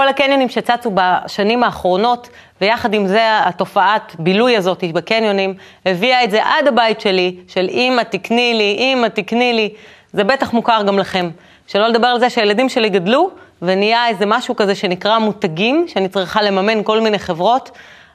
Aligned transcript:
כל 0.00 0.08
הקניונים 0.08 0.48
שצצו 0.48 0.90
בשנים 0.94 1.64
האחרונות, 1.64 2.28
ויחד 2.60 2.94
עם 2.94 3.06
זה 3.06 3.22
התופעת 3.44 4.16
בילוי 4.18 4.56
הזאת 4.56 4.84
בקניונים, 4.92 5.54
הביאה 5.86 6.24
את 6.24 6.30
זה 6.30 6.44
עד 6.44 6.68
הבית 6.68 7.00
שלי, 7.00 7.36
של 7.48 7.68
אמא 7.70 8.02
תקני 8.02 8.54
לי, 8.54 8.76
אמא 8.78 9.06
תקני 9.06 9.52
לי. 9.52 9.70
זה 10.12 10.24
בטח 10.24 10.52
מוכר 10.52 10.82
גם 10.86 10.98
לכם. 10.98 11.30
שלא 11.66 11.88
לדבר 11.88 12.06
על 12.06 12.20
זה 12.20 12.30
שהילדים 12.30 12.68
שלי 12.68 12.88
גדלו, 12.88 13.30
ונהיה 13.62 14.08
איזה 14.08 14.26
משהו 14.26 14.56
כזה 14.56 14.74
שנקרא 14.74 15.18
מותגים, 15.18 15.84
שאני 15.88 16.08
צריכה 16.08 16.42
לממן 16.42 16.82
כל 16.82 17.00
מיני 17.00 17.18
חברות. 17.18 17.70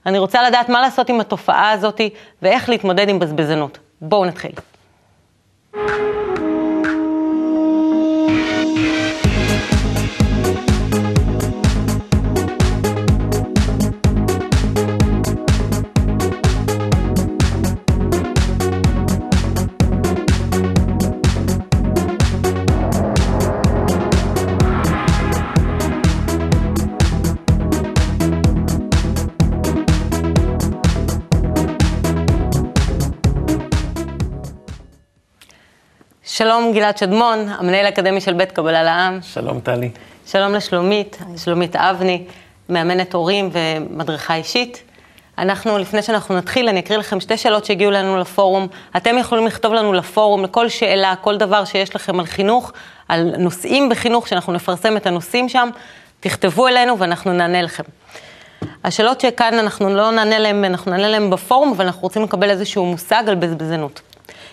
אני 0.05 0.17
רוצה 0.19 0.43
לדעת 0.43 0.69
מה 0.69 0.81
לעשות 0.81 1.09
עם 1.09 1.19
התופעה 1.19 1.71
הזאת, 1.71 2.01
ואיך 2.41 2.69
להתמודד 2.69 3.09
עם 3.09 3.19
בזבזנות. 3.19 3.77
בואו 4.01 4.25
נתחיל. 4.25 4.51
שלום 36.37 36.73
גלעד 36.73 36.97
שדמון, 36.97 37.49
המנהל 37.49 37.85
האקדמי 37.85 38.21
של 38.21 38.33
בית 38.33 38.51
קבלה 38.51 38.83
לעם. 38.83 39.19
שלום 39.21 39.59
טלי. 39.59 39.89
שלום 40.27 40.53
לשלומית, 40.53 41.17
שלומית 41.37 41.75
אבני, 41.75 42.23
מאמנת 42.69 43.13
הורים 43.13 43.49
ומדריכה 43.51 44.35
אישית. 44.35 44.83
אנחנו, 45.37 45.77
לפני 45.77 46.01
שאנחנו 46.01 46.37
נתחיל, 46.37 46.69
אני 46.69 46.79
אקריא 46.79 46.99
לכם 46.99 47.19
שתי 47.19 47.37
שאלות 47.37 47.65
שהגיעו 47.65 47.91
לנו 47.91 48.17
לפורום. 48.17 48.67
אתם 48.97 49.17
יכולים 49.17 49.47
לכתוב 49.47 49.73
לנו 49.73 49.93
לפורום, 49.93 50.43
לכל 50.43 50.69
שאלה, 50.69 51.13
כל 51.21 51.37
דבר 51.37 51.65
שיש 51.65 51.95
לכם 51.95 52.19
על 52.19 52.25
חינוך, 52.25 52.71
על 53.07 53.31
נושאים 53.37 53.89
בחינוך, 53.89 54.27
שאנחנו 54.27 54.53
נפרסם 54.53 54.97
את 54.97 55.07
הנושאים 55.07 55.49
שם, 55.49 55.69
תכתבו 56.19 56.67
אלינו 56.67 56.99
ואנחנו 56.99 57.33
נענה 57.33 57.61
לכם. 57.61 57.83
השאלות 58.83 59.21
שכאן 59.21 59.53
אנחנו 59.59 59.89
לא 59.89 60.11
נענה 60.11 60.39
להם, 60.39 60.65
אנחנו 60.65 60.91
נענה 60.91 61.07
להם 61.07 61.29
בפורום, 61.29 61.71
אבל 61.75 61.85
אנחנו 61.85 62.01
רוצים 62.01 62.23
לקבל 62.23 62.49
איזשהו 62.49 62.85
מושג 62.85 63.23
על 63.27 63.35
בזבזנות. 63.35 64.01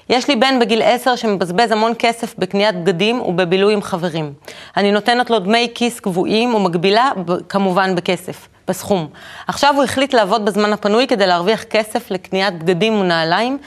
יש 0.08 0.28
לי 0.28 0.36
בן 0.36 0.58
בגיל 0.58 0.82
עשר 0.82 1.16
שמבזבז 1.16 1.72
המון 1.72 1.92
כסף 1.98 2.34
בקניית 2.38 2.84
בגדים 2.84 3.20
ובבילוי 3.20 3.74
עם 3.74 3.82
חברים. 3.82 4.32
אני 4.76 4.92
נותנת 4.92 5.30
לו 5.30 5.38
דמי 5.38 5.68
כיס 5.74 6.00
קבועים 6.00 6.54
ומגבילה 6.54 7.10
כמובן 7.48 7.94
בכסף, 7.94 8.48
בסכום. 8.68 9.08
עכשיו 9.46 9.74
הוא 9.74 9.84
החליט 9.84 10.14
לעבוד 10.14 10.44
בזמן 10.44 10.72
הפנוי 10.72 11.06
כדי 11.06 11.26
להרוויח 11.26 11.62
כסף 11.62 12.10
לקניית 12.10 12.58
בגדים 12.58 13.00
ונעליים, 13.00 13.58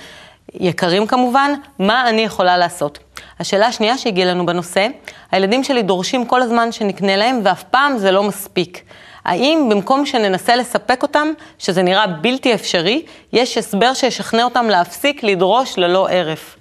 יקרים 0.53 1.07
כמובן, 1.07 1.53
מה 1.79 2.09
אני 2.09 2.21
יכולה 2.21 2.57
לעשות? 2.57 2.99
השאלה 3.39 3.67
השנייה 3.67 3.97
שהגיעה 3.97 4.31
לנו 4.31 4.45
בנושא, 4.45 4.87
הילדים 5.31 5.63
שלי 5.63 5.81
דורשים 5.81 6.25
כל 6.25 6.41
הזמן 6.41 6.71
שנקנה 6.71 7.15
להם 7.15 7.39
ואף 7.43 7.63
פעם 7.63 7.97
זה 7.97 8.11
לא 8.11 8.23
מספיק. 8.23 8.81
האם 9.25 9.67
במקום 9.71 10.05
שננסה 10.05 10.55
לספק 10.55 11.03
אותם, 11.03 11.27
שזה 11.59 11.83
נראה 11.83 12.07
בלתי 12.07 12.53
אפשרי, 12.53 13.05
יש 13.33 13.57
הסבר 13.57 13.93
שישכנע 13.93 14.43
אותם 14.43 14.65
להפסיק 14.69 15.23
לדרוש 15.23 15.77
ללא 15.77 16.09
הרף. 16.09 16.57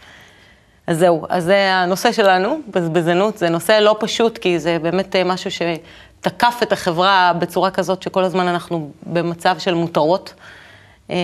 אז 0.86 0.98
זהו, 0.98 1.26
אז 1.28 1.44
זה 1.44 1.72
הנושא 1.72 2.12
שלנו, 2.12 2.60
בזבזנות, 2.70 3.38
זה 3.38 3.48
נושא 3.48 3.72
לא 3.72 3.96
פשוט, 4.00 4.38
כי 4.38 4.58
זה 4.58 4.78
באמת 4.82 5.16
אה, 5.16 5.24
משהו 5.24 5.50
שתקף 5.50 6.58
את 6.62 6.72
החברה 6.72 7.32
בצורה 7.38 7.70
כזאת 7.70 8.02
שכל 8.02 8.24
הזמן 8.24 8.48
אנחנו 8.48 8.90
במצב 9.02 9.58
של 9.58 9.74
מותרות. 9.74 10.34
אה, 11.10 11.16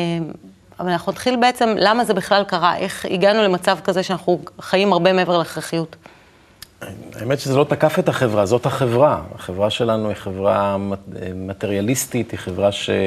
אבל 0.81 0.91
אנחנו 0.91 1.13
נתחיל 1.13 1.37
בעצם, 1.37 1.75
למה 1.79 2.05
זה 2.05 2.15
בכלל 2.15 2.45
קרה, 2.45 2.77
איך 2.77 3.07
הגענו 3.11 3.43
למצב 3.43 3.79
כזה 3.85 4.03
שאנחנו 4.03 4.41
חיים 4.61 4.93
הרבה 4.93 5.13
מעבר 5.13 5.39
להכרחיות. 5.39 5.97
האמת 7.21 7.41
שזה 7.41 7.57
לא 7.57 7.65
תקף 7.65 7.99
את 7.99 8.09
החברה, 8.09 8.47
זאת 8.47 8.67
החברה. 8.67 9.21
החברה 9.35 9.71
שלנו 9.71 10.09
היא 10.09 10.17
חברה 10.17 10.77
מטריאליסטית, 11.35 12.31
היא 12.31 12.39
חברה 12.39 12.71
שהאגו 12.73 12.99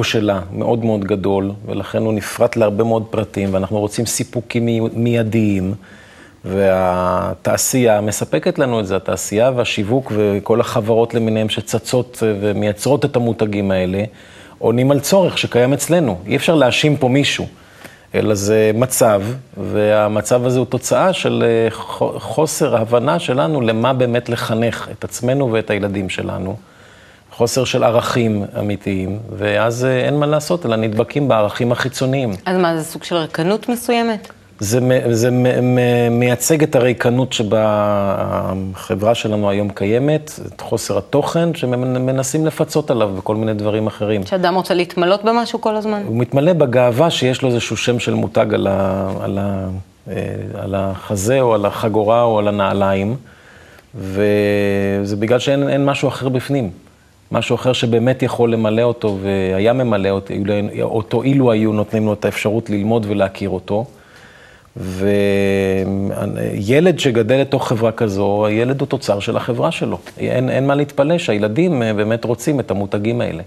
אה, 0.00 0.04
שלה 0.04 0.40
מאוד 0.52 0.84
מאוד 0.84 1.04
גדול, 1.04 1.50
ולכן 1.66 2.02
הוא 2.02 2.12
נפרט 2.12 2.56
להרבה 2.56 2.84
מאוד 2.84 3.04
פרטים, 3.10 3.54
ואנחנו 3.54 3.80
רוצים 3.80 4.06
סיפוקים 4.06 4.68
מיידיים, 4.92 5.74
והתעשייה 6.44 8.00
מספקת 8.00 8.58
לנו 8.58 8.80
את 8.80 8.86
זה, 8.86 8.96
התעשייה 8.96 9.50
והשיווק 9.56 10.12
וכל 10.16 10.60
החברות 10.60 11.14
למיניהן 11.14 11.48
שצצות 11.48 12.22
ומייצרות 12.22 13.04
את 13.04 13.16
המותגים 13.16 13.70
האלה, 13.70 14.04
עונים 14.58 14.90
על 14.90 15.00
צורך 15.00 15.38
שקיים 15.38 15.72
אצלנו. 15.72 16.18
אי 16.26 16.36
אפשר 16.36 16.54
להאשים 16.54 16.96
פה 16.96 17.08
מישהו. 17.08 17.46
אלא 18.14 18.34
זה 18.34 18.70
מצב, 18.74 19.22
והמצב 19.56 20.46
הזה 20.46 20.58
הוא 20.58 20.66
תוצאה 20.66 21.12
של 21.12 21.44
אה, 21.46 21.68
חוסר 22.18 22.76
הבנה 22.76 23.18
שלנו 23.18 23.60
למה 23.60 23.92
באמת 23.92 24.28
לחנך 24.28 24.88
את 24.92 25.04
עצמנו 25.04 25.52
ואת 25.52 25.70
הילדים 25.70 26.08
שלנו. 26.08 26.56
חוסר 27.32 27.64
של 27.64 27.84
ערכים 27.84 28.44
אמיתיים, 28.58 29.18
ואז 29.36 29.84
אה, 29.84 30.04
אין 30.04 30.18
מה 30.18 30.26
לעשות, 30.26 30.66
אלא 30.66 30.76
נדבקים 30.76 31.28
בערכים 31.28 31.72
החיצוניים. 31.72 32.30
אז 32.46 32.56
מה, 32.56 32.76
זה 32.76 32.84
סוג 32.84 33.04
של 33.04 33.16
ריקנות 33.16 33.68
מסוימת? 33.68 34.28
זה, 34.60 34.80
זה 35.10 35.30
מייצג 36.10 36.62
את 36.62 36.76
הריקנות 36.76 37.32
שבה 37.32 37.64
החברה 38.18 39.14
שלנו 39.14 39.50
היום 39.50 39.68
קיימת, 39.68 40.40
את 40.46 40.60
חוסר 40.60 40.98
התוכן 40.98 41.54
שמנסים 41.54 42.46
לפצות 42.46 42.90
עליו 42.90 43.10
בכל 43.18 43.36
מיני 43.36 43.54
דברים 43.54 43.86
אחרים. 43.86 44.26
שאדם 44.26 44.54
רוצה 44.54 44.74
להתמלות 44.74 45.24
במשהו 45.24 45.60
כל 45.60 45.76
הזמן? 45.76 46.02
הוא 46.06 46.16
מתמלא 46.16 46.52
בגאווה 46.52 47.10
שיש 47.10 47.42
לו 47.42 47.48
איזשהו 47.48 47.76
שם 47.76 47.98
של 47.98 48.14
מותג 48.14 48.54
על, 48.54 48.66
ה, 48.66 49.08
על, 49.20 49.38
ה, 49.38 49.68
אה, 50.08 50.14
על 50.54 50.74
החזה 50.74 51.40
או 51.40 51.54
על 51.54 51.66
החגורה 51.66 52.22
או 52.22 52.38
על 52.38 52.48
הנעליים, 52.48 53.16
וזה 53.94 55.16
בגלל 55.16 55.38
שאין 55.38 55.84
משהו 55.84 56.08
אחר 56.08 56.28
בפנים. 56.28 56.70
משהו 57.32 57.54
אחר 57.54 57.72
שבאמת 57.72 58.22
יכול 58.22 58.52
למלא 58.52 58.82
אותו 58.82 59.18
והיה 59.22 59.72
ממלא 59.72 60.08
אותו, 60.08 60.34
אותו 60.82 61.22
אילו 61.22 61.52
היו 61.52 61.72
נותנים 61.72 62.06
לו 62.06 62.12
את 62.12 62.24
האפשרות 62.24 62.70
ללמוד 62.70 63.06
ולהכיר 63.08 63.50
אותו. 63.50 63.84
וילד 64.76 66.98
שגדל 66.98 67.36
לתוך 67.36 67.68
חברה 67.68 67.92
כזו, 67.92 68.46
הילד 68.46 68.80
הוא 68.80 68.88
תוצר 68.88 69.20
של 69.20 69.36
החברה 69.36 69.72
שלו. 69.72 69.98
אין, 70.18 70.50
אין 70.50 70.66
מה 70.66 70.74
להתפלא 70.74 71.18
שהילדים 71.18 71.82
אה, 71.82 71.94
באמת 71.94 72.24
רוצים 72.24 72.60
את 72.60 72.70
המותגים 72.70 73.20
האלה. 73.20 73.42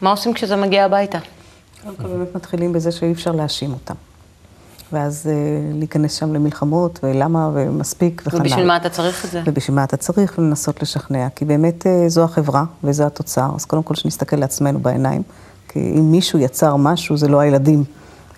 מה 0.00 0.10
עושים 0.10 0.34
כשזה 0.34 0.56
מגיע 0.56 0.84
הביתה? 0.84 1.18
באמת 2.02 2.34
מתחילים 2.34 2.72
בזה 2.72 2.92
שאי 2.92 3.12
אפשר 3.12 3.32
להאשים 3.32 3.72
אותם. 3.72 3.94
ואז 4.92 5.26
uh, 5.26 5.78
להיכנס 5.78 6.18
שם 6.18 6.34
למלחמות, 6.34 7.00
ולמה, 7.02 7.50
ומספיק, 7.54 8.22
וכן 8.26 8.36
הלאה. 8.36 8.46
ובשביל 8.46 8.66
מה 8.66 8.76
אתה 8.76 8.88
צריך 8.88 9.24
את 9.24 9.30
זה? 9.30 9.42
ובשביל 9.46 9.76
מה 9.76 9.84
אתה 9.84 9.96
צריך, 9.96 10.38
לנסות 10.38 10.82
לשכנע. 10.82 11.28
כי 11.36 11.44
באמת 11.44 11.86
uh, 11.86 12.08
זו 12.08 12.24
החברה, 12.24 12.64
וזו 12.84 13.06
התוצר. 13.06 13.48
אז 13.54 13.64
קודם 13.64 13.82
כל 13.82 13.94
שנסתכל 13.94 14.36
לעצמנו 14.36 14.78
בעיניים. 14.78 15.22
כי 15.68 15.78
אם 15.78 16.10
מישהו 16.10 16.38
יצר 16.38 16.76
משהו, 16.76 17.16
זה 17.16 17.28
לא 17.28 17.40
הילדים. 17.40 17.84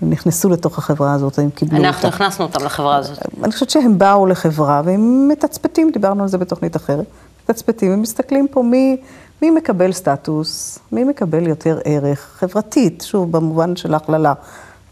הם 0.03 0.11
נכנסו 0.11 0.49
לתוך 0.49 0.79
החברה 0.79 1.13
הזאת, 1.13 1.39
הם 1.39 1.51
קיבלו 1.51 1.77
אותה. 1.77 1.89
אנחנו 1.89 2.09
הכנסנו 2.09 2.45
אותם 2.45 2.65
לחברה 2.65 2.97
הזאת. 2.97 3.19
אני 3.45 3.53
חושבת 3.53 3.71
שהם 3.71 3.99
באו 3.99 4.27
לחברה 4.27 4.83
והם 4.85 5.29
מתצפתים, 5.29 5.91
דיברנו 5.91 6.23
על 6.23 6.29
זה 6.29 6.39
בתוכנית 6.39 6.77
אחרת, 6.77 7.07
מתצפתים 7.45 7.95
ומסתכלים 7.95 8.49
פה 8.51 8.63
מי, 8.63 8.97
מי 9.43 9.51
מקבל 9.51 9.93
סטטוס, 9.93 10.79
מי 10.93 11.05
מקבל 11.05 11.47
יותר 11.47 11.79
ערך 11.85 12.37
חברתית, 12.39 13.05
שוב, 13.07 13.33
במובן 13.33 13.77
של 13.77 13.95
ההכללה. 13.95 14.33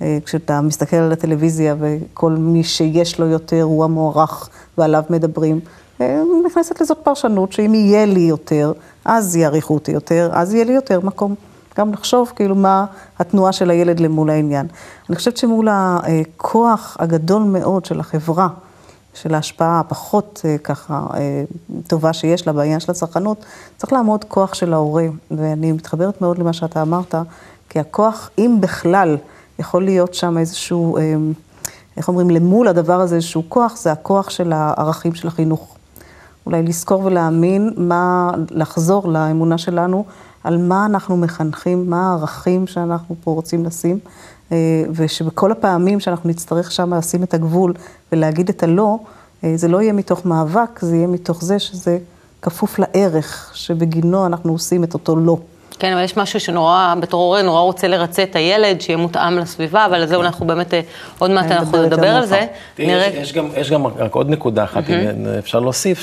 אה, 0.03 0.19
כשאתה 0.25 0.61
מסתכל 0.61 0.97
על 0.97 1.12
הטלוויזיה 1.12 1.75
וכל 1.78 2.33
מי 2.33 2.65
שיש 2.65 3.21
לו 3.21 3.27
יותר 3.27 3.62
הוא 3.62 3.84
המוערך 3.84 4.49
ועליו 4.78 5.03
מדברים, 5.11 5.61
אה, 6.00 6.22
נכנסת 6.47 6.81
לזאת 6.81 6.99
פרשנות 7.03 7.53
שאם 7.53 7.75
יהיה 7.75 8.06
לי 8.06 8.21
יותר, 8.21 8.72
אז 9.04 9.36
יעריכו 9.36 9.75
אותי 9.75 9.92
יותר, 9.92 10.30
אז 10.33 10.54
יהיה 10.54 10.65
לי 10.65 10.72
יותר 10.72 11.01
מקום. 11.01 11.34
גם 11.78 11.93
לחשוב 11.93 12.33
כאילו 12.37 12.55
מה 12.55 12.87
התנועה 13.19 13.53
של 13.53 13.71
הילד 13.71 14.01
למול 14.01 14.31
העניין. 14.31 14.67
אני 15.09 15.17
חושבת 15.17 15.37
שמול 15.37 15.69
הכוח 15.71 16.97
הגדול 17.01 17.43
מאוד 17.43 17.84
של 17.84 18.01
החברה, 18.01 18.49
של 19.15 19.34
ההשפעה 19.34 19.81
הפחות 19.81 20.41
אה, 20.45 20.59
ככה 20.59 21.07
אה, 21.15 21.45
טובה 21.87 22.13
שיש 22.13 22.47
לה 22.47 22.53
בעניין 22.53 22.81
של 22.81 22.91
הצרכנות, 22.91 23.45
צריך 23.77 23.93
לעמוד 23.93 24.25
כוח 24.25 24.55
של 24.55 24.73
ההורה. 24.73 25.07
ואני 25.31 25.73
מתחברת 25.73 26.21
מאוד 26.21 26.39
למה 26.39 26.53
שאתה 26.53 26.83
אמרת, 26.83 27.15
כי 27.69 27.81
הכוח, 27.81 28.31
אם 28.39 28.57
בכלל, 28.61 29.17
יכול 29.59 29.84
להיות 29.84 30.15
שם 30.15 30.39
איזשהו, 30.39 30.97
אה, 30.97 31.15
איך 31.97 32.09
אומרים, 32.09 32.31
למול 32.31 32.69
הדבר 32.69 33.01
הזה 33.01 33.17
איזשהו 33.17 33.43
כוח, 33.49 33.77
זה 33.77 33.93
הכוח 33.93 34.31
של 34.31 34.53
הערכים 34.53 35.15
של 35.15 35.28
החינוך. 35.28 35.77
אולי 36.47 36.63
לזכור 36.63 37.05
ולהאמין 37.05 37.71
מה, 37.77 38.31
לחזור 38.51 39.09
לאמונה 39.09 39.59
שלנו 39.59 40.05
על 40.47 40.57
מה 40.59 40.87
אנחנו 40.87 41.16
מחנכים, 41.16 41.91
מה 41.91 42.10
הערכים 42.10 42.66
שאנחנו 42.66 43.15
פה 43.25 43.31
רוצים 43.31 43.65
לשים, 43.65 43.98
אה, 44.53 44.57
ושבכל 44.93 45.53
הפעמים 45.53 46.01
שאנחנו 46.01 46.28
נצטרך 46.28 46.72
שם 46.72 46.95
לשים 46.95 47.22
את 47.22 47.34
הגבול 47.34 47.75
ולהגיד 48.13 48.48
את 48.48 48.63
הלא, 48.63 48.98
אה, 49.45 49.53
זה 49.57 49.69
לא 49.69 49.83
יהיה 49.83 49.93
מתוך 49.93 50.27
מאבק, 50.27 50.81
זה 50.81 50.97
יהיה 50.97 51.07
מתוך 51.07 51.45
זה 51.45 51.59
שזה 51.59 51.98
כפוף 52.43 52.78
לערך 52.78 53.51
שבגינו 53.54 54.27
אנחנו 54.27 54.53
עושים 54.53 54.84
את 54.84 54.95
אותו 54.95 55.16
לא. 55.16 55.37
כן, 55.78 55.93
אבל 55.93 56.03
יש 56.04 56.16
משהו 56.16 56.41
שנורא, 56.41 56.95
בתור 57.01 57.22
הורה, 57.22 57.42
נורא 57.42 57.60
רוצה 57.60 57.89
לרצה 57.89 58.22
את 58.22 58.37
הילד, 58.37 58.81
שיהיה 58.81 58.97
מותאם 58.97 59.39
לסביבה, 59.39 59.87
אבל 59.87 59.95
על 59.95 60.07
זה 60.07 60.16
אנחנו 60.16 60.47
באמת, 60.47 60.75
אה, 60.75 60.81
עוד 61.19 61.31
מעט 61.31 61.51
אנחנו 61.51 61.83
נדבר 61.83 62.09
על. 62.09 62.27
זה. 62.27 62.47
תראי, 62.75 63.21
יש, 63.21 63.33
גם, 63.33 63.49
יש 63.57 63.71
גם 63.71 63.87
רק 63.87 64.15
עוד 64.15 64.31
נקודה 64.31 64.65
אחת, 64.65 64.91
אם 64.91 65.27
אפשר 65.39 65.60
להוסיף, 65.60 66.01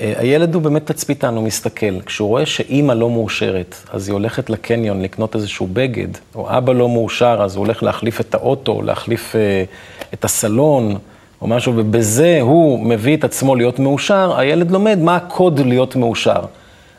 שהילד 0.00 0.54
הוא 0.54 0.62
באמת 0.62 0.86
תצפיתן, 0.86 1.34
הוא 1.34 1.44
מסתכל. 1.44 2.00
כשהוא 2.06 2.28
רואה 2.28 2.46
שאימא 2.46 2.92
לא 2.92 3.10
מאושרת, 3.10 3.74
אז 3.92 4.08
היא 4.08 4.12
הולכת 4.12 4.50
לקניון 4.50 5.02
לקנות 5.02 5.34
איזשהו 5.34 5.68
בגד, 5.72 6.08
או 6.34 6.58
אבא 6.58 6.72
לא 6.72 6.88
מאושר, 6.88 7.40
אז 7.42 7.56
הוא 7.56 7.64
הולך 7.64 7.82
להחליף 7.82 8.20
את 8.20 8.34
האוטו, 8.34 8.82
להחליף 8.82 9.36
אה, 9.36 9.64
את 10.14 10.24
הסלון, 10.24 10.98
או 11.42 11.46
משהו, 11.46 11.72
ובזה 11.76 12.38
הוא 12.40 12.80
מביא 12.80 13.16
את 13.16 13.24
עצמו 13.24 13.54
להיות 13.54 13.78
מאושר, 13.78 14.38
הילד 14.38 14.70
לומד 14.70 14.98
מה 14.98 15.16
הקוד 15.16 15.60
להיות 15.60 15.96
מאושר. 15.96 16.40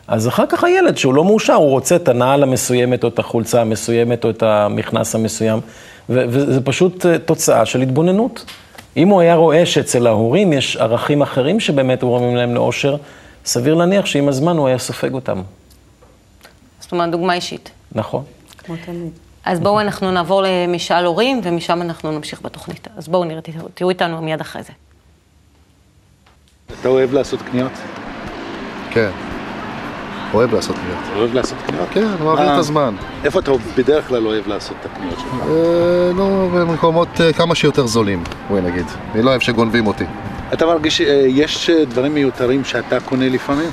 אז 0.08 0.28
אחר 0.28 0.46
כך 0.48 0.64
הילד, 0.64 0.96
שהוא 0.96 1.14
לא 1.14 1.24
מאושר, 1.24 1.54
הוא 1.54 1.70
רוצה 1.70 1.96
את 1.96 2.08
הנעל 2.08 2.42
המסוימת, 2.42 3.04
או 3.04 3.08
את 3.08 3.18
החולצה 3.18 3.60
המסוימת, 3.60 4.24
או 4.24 4.30
את 4.30 4.42
המכנס 4.42 5.14
המסוים, 5.14 5.60
וזה 6.08 6.60
פשוט 6.60 7.06
אה, 7.06 7.18
תוצאה 7.18 7.66
של 7.66 7.82
התבוננות. 7.82 8.44
אם 8.96 9.08
הוא 9.08 9.20
היה 9.20 9.34
רואה 9.34 9.66
שאצל 9.66 10.06
ההורים 10.06 10.52
יש 10.52 10.76
ערכים 10.76 11.22
אחרים 11.22 11.60
שבאמת 11.60 12.00
גורמים 12.04 12.36
להם 12.36 12.54
לאושר, 12.54 12.96
סביר 13.44 13.74
להניח 13.74 14.06
שעם 14.06 14.28
הזמן 14.28 14.56
הוא 14.56 14.68
היה 14.68 14.78
סופג 14.78 15.14
אותם. 15.14 15.42
זאת 16.80 16.92
אומרת, 16.92 17.10
דוגמה 17.10 17.34
אישית. 17.34 17.70
נכון. 17.92 18.24
כמו 18.58 18.74
תמיד. 18.86 19.12
אז 19.44 19.60
בואו 19.60 19.80
אנחנו 19.80 20.10
נעבור 20.10 20.42
למשאל 20.46 21.04
הורים, 21.04 21.40
ומשם 21.44 21.82
אנחנו 21.82 22.12
נמשיך 22.12 22.42
בתוכנית. 22.42 22.88
אז 22.96 23.08
בואו 23.08 23.24
נראה, 23.24 23.40
תראו- 23.40 23.68
תראו 23.74 23.90
איתנו 23.90 24.22
מיד 24.22 24.40
אחרי 24.40 24.62
זה. 24.62 24.72
אתה 26.80 26.88
אוהב 26.88 27.12
לעשות 27.12 27.42
קניות? 27.42 27.72
כן. 28.90 29.10
אוהב 30.34 30.54
לעשות 30.54 30.76
קניות. 30.76 30.98
אוהב 31.18 31.34
לעשות 31.34 31.58
קניות? 31.66 31.88
כן, 31.90 32.06
מעביר 32.24 32.46
מה- 32.46 32.54
את 32.54 32.58
הזמן. 32.58 32.94
איפה 33.24 33.38
אתה 33.40 33.52
בדרך 33.76 34.08
כלל 34.08 34.26
אוהב 34.26 34.48
לעשות 34.48 34.76
את 34.80 34.86
הקניות 34.92 35.18
שלך? 35.18 35.32
אה, 35.48 36.10
לא, 36.16 36.48
במקומות 36.54 37.08
אה, 37.20 37.32
כמה 37.32 37.54
שיותר 37.54 37.86
זולים, 37.86 38.24
בואי 38.48 38.60
נגיד. 38.62 38.86
אני 39.14 39.22
לא 39.22 39.30
אוהב 39.30 39.40
שגונבים 39.40 39.86
אותי. 39.86 40.04
אתה 40.52 40.66
מרגיש 40.66 40.96
שיש 40.96 41.70
אה, 41.70 41.84
דברים 41.84 42.14
מיותרים 42.14 42.64
שאתה 42.64 43.00
קונה 43.00 43.28
לפעמים? 43.28 43.70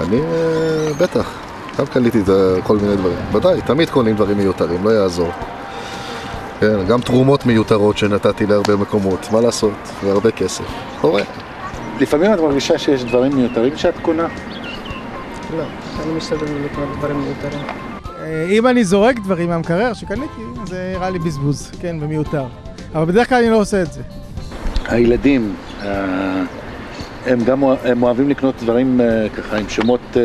אני, 0.00 0.16
אה, 0.20 0.92
בטח. 0.98 1.30
גם 1.78 1.86
קניתי 1.86 2.18
אה, 2.28 2.62
כל 2.62 2.76
מיני 2.76 2.96
דברים. 2.96 3.16
ודאי, 3.32 3.60
תמיד 3.66 3.90
קונים 3.90 4.14
דברים 4.16 4.36
מיותרים, 4.38 4.84
לא 4.84 4.90
יעזור. 4.90 5.30
כן, 6.60 6.86
גם 6.88 7.00
תרומות 7.00 7.46
מיותרות 7.46 7.98
שנתתי 7.98 8.46
להרבה 8.46 8.76
מקומות, 8.76 9.26
מה 9.32 9.40
לעשות? 9.40 9.72
זה 10.02 10.12
הרבה 10.12 10.30
כסף. 10.30 10.64
קורה. 11.00 11.22
לפעמים 12.00 12.34
את 12.34 12.40
מרגישה 12.40 12.78
שיש 12.78 13.04
דברים 13.04 13.36
מיותרים 13.36 13.76
שאת 13.76 13.94
קונה? 14.02 14.26
לא, 15.56 15.62
אני 16.02 16.12
משתדלת 16.12 16.50
לקנות 16.64 16.88
דברים 16.98 17.16
מיותרים. 17.20 17.62
אה, 18.20 18.46
אם 18.50 18.66
אני 18.66 18.84
זורק 18.84 19.18
דברים 19.18 19.48
מהמקרר 19.48 19.92
שקניתי, 19.92 20.42
זה 20.66 20.92
נראה 20.96 21.10
לי 21.10 21.18
בזבוז, 21.18 21.70
כן, 21.80 21.96
ומיותר. 22.00 22.44
אבל 22.94 23.04
בדרך 23.04 23.28
כלל 23.28 23.42
אני 23.42 23.50
לא 23.50 23.56
עושה 23.56 23.82
את 23.82 23.92
זה. 23.92 24.02
הילדים, 24.88 25.54
אה, 25.82 26.42
הם 27.26 27.44
גם 27.44 27.64
הם 27.64 28.02
אוהבים 28.02 28.28
לקנות 28.28 28.54
דברים 28.62 29.00
אה, 29.00 29.26
ככה 29.28 29.56
עם 29.56 29.68
שמות 29.68 30.16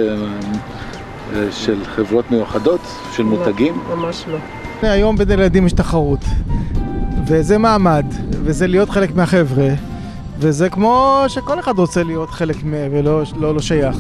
של 1.52 1.86
חברות 1.86 2.32
מיוחדות, 2.32 2.82
של 3.16 3.24
מותגים. 3.24 3.74
ממש 3.96 4.26
לא. 4.28 4.38
היום 4.82 5.16
בין 5.16 5.32
ילדים 5.32 5.66
יש 5.66 5.74
תחרות, 5.74 6.26
וזה 7.28 7.58
מעמד, 7.58 8.06
וזה 8.32 8.68
להיות 8.68 8.90
חלק 8.90 9.16
מהחבר'ה, 9.16 9.70
וזה 10.40 10.70
כמו 10.70 11.24
שכל 11.28 11.60
אחד 11.60 11.80
רוצה 11.80 12.04
להיות 12.04 12.30
חלק 12.30 12.64
מהם 12.64 12.92
ולא 12.94 13.22
לא, 13.38 13.56
לא 13.56 13.62
שייך. 13.62 13.98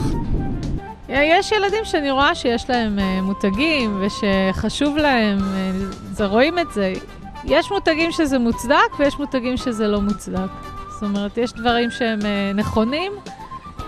יש 1.24 1.52
ילדים 1.52 1.86
שאני 1.86 2.12
רואה 2.12 2.36
שיש 2.36 2.70
להם 2.70 3.00
אה, 3.00 3.22
מותגים 3.22 4.02
ושחשוב 4.02 4.98
להם, 4.98 5.40
אה, 5.40 5.72
זה 6.12 6.26
רואים 6.26 6.60
את 6.60 6.72
זה. 6.72 6.94
יש 7.46 7.72
מותגים 7.72 8.12
שזה 8.12 8.40
מוצדק 8.40 9.00
ויש 9.00 9.20
מותגים 9.20 9.58
שזה 9.58 9.88
לא 9.88 10.02
מוצדק. 10.02 10.50
זאת 10.90 11.04
אומרת, 11.04 11.38
יש 11.38 11.54
דברים 11.54 11.92
שהם 11.92 12.20
אה, 12.26 12.52
נכונים, 12.56 13.12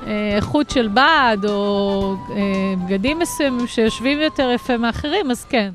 אה, 0.08 0.36
איכות 0.36 0.70
של 0.70 0.88
בד 0.88 1.38
או 1.50 2.16
אה, 2.30 2.74
בגדים 2.86 3.20
מסוימים 3.20 3.68
שיושבים 3.68 4.20
יותר 4.20 4.52
יפה 4.52 4.78
מאחרים, 4.78 5.32
אז 5.32 5.46
כן. 5.46 5.72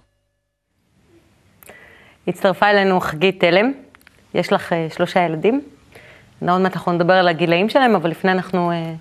הצטרפה 2.29 2.71
אלינו 2.71 3.01
חגית 3.01 3.41
תלם, 3.41 3.73
יש 4.35 4.53
לך 4.53 4.73
אה, 4.73 4.87
שלושה 4.95 5.21
ילדים. 5.21 5.61
עוד 6.49 6.61
מעט 6.61 6.77
אנחנו 6.77 6.93
נדבר 6.93 7.15
על 7.15 7.29
הגילאים 7.29 7.69
שלהם, 7.69 7.95
אבל 7.95 8.11
לפני 8.11 8.33
אנחנו, 8.33 8.71
אה, 8.71 8.95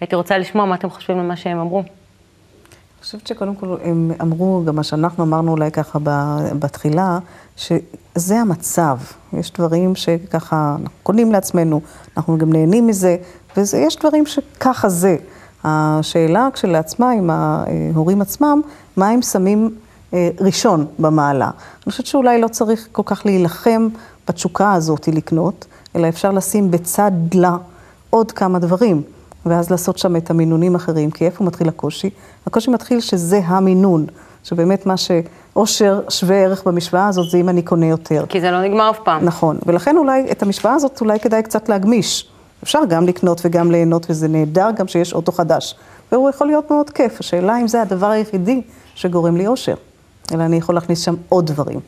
הייתי 0.00 0.16
רוצה 0.16 0.38
לשמוע 0.38 0.64
מה 0.64 0.74
אתם 0.74 0.90
חושבים 0.90 1.18
על 1.18 1.26
מה 1.26 1.36
שהם 1.36 1.58
אמרו. 1.58 1.80
אני 1.80 3.02
חושבת 3.02 3.26
שקודם 3.26 3.54
כל 3.54 3.76
הם 3.84 4.10
אמרו, 4.20 4.62
גם 4.66 4.76
מה 4.76 4.82
שאנחנו 4.82 5.24
אמרנו 5.24 5.50
אולי 5.50 5.70
ככה 5.70 5.98
בתחילה, 6.58 7.18
שזה 7.56 8.40
המצב. 8.40 8.98
יש 9.32 9.52
דברים 9.52 9.94
שככה 9.94 10.76
אנחנו 10.80 10.98
קונים 11.02 11.32
לעצמנו, 11.32 11.80
אנחנו 12.16 12.38
גם 12.38 12.52
נהנים 12.52 12.86
מזה, 12.86 13.16
ויש 13.56 13.96
דברים 13.96 14.26
שככה 14.26 14.88
זה. 14.88 15.16
השאלה 15.64 16.48
כשלעצמה 16.52 17.10
עם 17.10 17.30
ההורים 17.30 18.22
עצמם, 18.22 18.60
מה 18.96 19.08
הם 19.08 19.22
שמים 19.22 19.74
אה, 20.14 20.30
ראשון 20.40 20.86
במעלה. 20.98 21.50
אני 21.84 21.92
חושבת 21.92 22.06
שאולי 22.06 22.40
לא 22.40 22.48
צריך 22.48 22.88
כל 22.92 23.02
כך 23.04 23.26
להילחם 23.26 23.88
בתשוקה 24.28 24.72
הזאת 24.72 25.08
לקנות, 25.08 25.66
אלא 25.96 26.08
אפשר 26.08 26.32
לשים 26.32 26.70
בצד 26.70 27.12
לה 27.34 27.56
עוד 28.10 28.32
כמה 28.32 28.58
דברים. 28.58 29.02
ואז 29.46 29.70
לעשות 29.70 29.98
שם 29.98 30.16
את 30.16 30.30
המינונים 30.30 30.74
אחרים, 30.74 31.10
כי 31.10 31.26
איפה 31.26 31.44
מתחיל 31.44 31.68
הקושי? 31.68 32.10
הקושי 32.46 32.70
מתחיל 32.70 33.00
שזה 33.00 33.40
המינון, 33.46 34.06
שבאמת 34.44 34.86
מה 34.86 34.94
שאושר 34.96 36.00
שווה 36.08 36.36
ערך 36.36 36.64
במשוואה 36.66 37.08
הזאת 37.08 37.30
זה 37.30 37.38
אם 37.38 37.48
אני 37.48 37.62
קונה 37.62 37.86
יותר. 37.86 38.24
כי 38.28 38.40
זה 38.40 38.50
לא 38.50 38.62
נגמר 38.62 38.90
אף 38.90 38.98
פעם. 39.04 39.24
נכון, 39.24 39.58
ולכן 39.66 39.96
אולי 39.96 40.26
את 40.30 40.42
המשוואה 40.42 40.74
הזאת 40.74 41.00
אולי 41.00 41.20
כדאי 41.20 41.42
קצת 41.42 41.68
להגמיש. 41.68 42.28
אפשר 42.62 42.80
גם 42.88 43.06
לקנות 43.06 43.40
וגם 43.44 43.70
ליהנות, 43.70 44.06
וזה 44.10 44.28
נהדר 44.28 44.68
גם 44.76 44.88
שיש 44.88 45.12
אוטו 45.12 45.32
חדש. 45.32 45.74
והוא 46.12 46.30
יכול 46.30 46.46
להיות 46.46 46.70
מאוד 46.70 46.90
כיף, 46.90 47.20
השאלה 47.20 47.60
אם 47.60 47.68
זה 47.68 47.82
הדבר 47.82 48.06
היחידי 48.06 48.62
שגורם 48.94 49.36
לי 49.36 49.46
אושר. 49.46 49.74
אלא 50.34 50.42
אני 50.42 50.56
יכול 50.56 50.74
להכניס 50.74 51.04
שם 51.04 51.14
עוד 51.28 51.46
דברים. 51.46 51.80